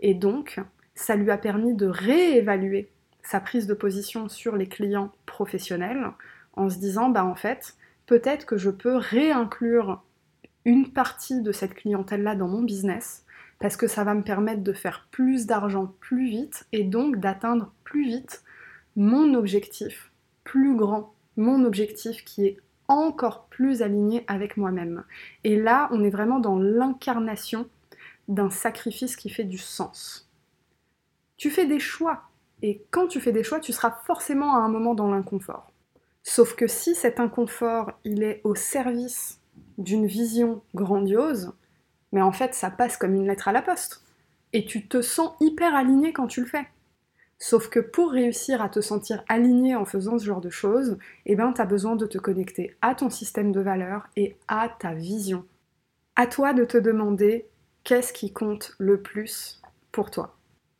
Et 0.00 0.14
donc, 0.14 0.60
ça 0.94 1.16
lui 1.16 1.30
a 1.30 1.38
permis 1.38 1.74
de 1.74 1.86
réévaluer 1.86 2.91
sa 3.22 3.40
prise 3.40 3.66
de 3.66 3.74
position 3.74 4.28
sur 4.28 4.56
les 4.56 4.68
clients 4.68 5.12
professionnels 5.26 6.10
en 6.54 6.68
se 6.68 6.78
disant, 6.78 7.08
bah 7.08 7.24
en 7.24 7.34
fait, 7.34 7.76
peut-être 8.06 8.46
que 8.46 8.56
je 8.56 8.70
peux 8.70 8.96
réinclure 8.96 10.02
une 10.64 10.92
partie 10.92 11.42
de 11.42 11.52
cette 11.52 11.74
clientèle-là 11.74 12.34
dans 12.34 12.48
mon 12.48 12.62
business 12.62 13.24
parce 13.58 13.76
que 13.76 13.86
ça 13.86 14.04
va 14.04 14.14
me 14.14 14.22
permettre 14.22 14.62
de 14.62 14.72
faire 14.72 15.06
plus 15.10 15.46
d'argent 15.46 15.94
plus 16.00 16.28
vite 16.28 16.66
et 16.72 16.82
donc 16.82 17.18
d'atteindre 17.18 17.72
plus 17.84 18.04
vite 18.04 18.42
mon 18.96 19.34
objectif 19.34 20.10
plus 20.44 20.76
grand, 20.76 21.14
mon 21.36 21.64
objectif 21.64 22.24
qui 22.24 22.46
est 22.46 22.58
encore 22.88 23.46
plus 23.46 23.82
aligné 23.82 24.24
avec 24.26 24.56
moi-même. 24.56 25.04
Et 25.44 25.56
là, 25.56 25.88
on 25.92 26.02
est 26.02 26.10
vraiment 26.10 26.40
dans 26.40 26.58
l'incarnation 26.58 27.68
d'un 28.28 28.50
sacrifice 28.50 29.16
qui 29.16 29.30
fait 29.30 29.44
du 29.44 29.58
sens. 29.58 30.28
Tu 31.36 31.50
fais 31.50 31.66
des 31.66 31.80
choix, 31.80 32.24
et 32.62 32.84
quand 32.90 33.08
tu 33.08 33.20
fais 33.20 33.32
des 33.32 33.42
choix, 33.42 33.60
tu 33.60 33.72
seras 33.72 33.90
forcément 34.06 34.54
à 34.54 34.60
un 34.60 34.68
moment 34.68 34.94
dans 34.94 35.10
l'inconfort. 35.10 35.72
Sauf 36.22 36.54
que 36.54 36.68
si 36.68 36.94
cet 36.94 37.18
inconfort, 37.18 37.92
il 38.04 38.22
est 38.22 38.40
au 38.44 38.54
service 38.54 39.40
d'une 39.78 40.06
vision 40.06 40.62
grandiose, 40.74 41.52
mais 42.12 42.22
en 42.22 42.32
fait 42.32 42.54
ça 42.54 42.70
passe 42.70 42.96
comme 42.96 43.14
une 43.14 43.26
lettre 43.26 43.48
à 43.48 43.52
la 43.52 43.62
poste. 43.62 44.04
Et 44.52 44.64
tu 44.64 44.86
te 44.86 45.02
sens 45.02 45.32
hyper 45.40 45.74
aligné 45.74 46.12
quand 46.12 46.28
tu 46.28 46.40
le 46.40 46.46
fais. 46.46 46.66
Sauf 47.38 47.68
que 47.68 47.80
pour 47.80 48.12
réussir 48.12 48.62
à 48.62 48.68
te 48.68 48.80
sentir 48.80 49.24
aligné 49.28 49.74
en 49.74 49.84
faisant 49.84 50.16
ce 50.16 50.24
genre 50.24 50.40
de 50.40 50.50
choses, 50.50 50.98
eh 51.26 51.34
ben, 51.34 51.52
tu 51.52 51.60
as 51.60 51.66
besoin 51.66 51.96
de 51.96 52.06
te 52.06 52.18
connecter 52.18 52.76
à 52.82 52.94
ton 52.94 53.10
système 53.10 53.50
de 53.50 53.60
valeurs 53.60 54.08
et 54.14 54.36
à 54.46 54.68
ta 54.68 54.94
vision. 54.94 55.44
À 56.14 56.28
toi 56.28 56.52
de 56.52 56.64
te 56.64 56.78
demander 56.78 57.48
qu'est-ce 57.82 58.12
qui 58.12 58.32
compte 58.32 58.76
le 58.78 59.00
plus 59.00 59.60
pour 59.90 60.12
toi. 60.12 60.36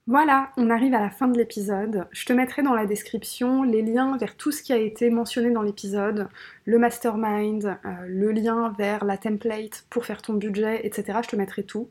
Voilà, 0.09 0.51
on 0.57 0.69
arrive 0.69 0.95
à 0.95 1.01
la 1.01 1.11
fin 1.11 1.29
de 1.29 1.39
l'épisode. 1.39 2.07
Je 2.11 2.27
te 2.27 2.33
mettrai 2.33 2.63
dans 2.63 2.75
la 2.75 2.87
description 2.87 3.63
les 3.63 3.83
liens 3.83 4.17
vers 4.17 4.37
tout 4.37 4.51
ce 4.51 4.63
qui 4.63 4.73
a 4.73 4.77
été 4.77 5.11
mentionné 5.11 5.51
dans 5.51 5.63
l'épisode, 5.63 6.29
le 6.65 6.79
mastermind, 6.79 7.65
euh, 7.67 7.91
le 8.09 8.33
lien 8.33 8.75
vers 8.77 9.05
la 9.05 9.17
template 9.17 9.87
pour 9.91 10.05
faire 10.05 10.21
ton 10.21 10.35
budget, 10.35 10.85
etc. 10.85 11.21
Je 11.23 11.29
te 11.29 11.37
mettrai 11.37 11.63
tout. 11.63 11.89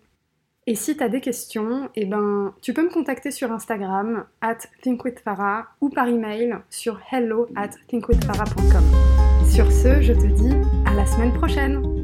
Et 0.68 0.76
si 0.76 0.96
tu 0.96 1.04
as 1.04 1.10
des 1.10 1.22
questions, 1.22 1.90
eh 1.96 2.06
ben, 2.06 2.54
tu 2.62 2.74
peux 2.74 2.84
me 2.84 2.92
contacter 2.92 3.32
sur 3.32 3.52
Instagram, 3.52 4.26
at 4.42 4.60
thinkwithfarah, 4.82 5.70
ou 5.80 5.90
par 5.90 6.08
email 6.08 6.58
sur 6.70 7.00
hello 7.12 7.48
at 7.56 7.72
thinkwithfarah.com. 7.88 8.84
Sur 9.50 9.72
ce, 9.72 10.02
je 10.02 10.14
te 10.14 10.28
dis 10.28 10.54
à 10.86 10.94
la 10.94 11.06
semaine 11.06 11.34
prochaine 11.34 12.01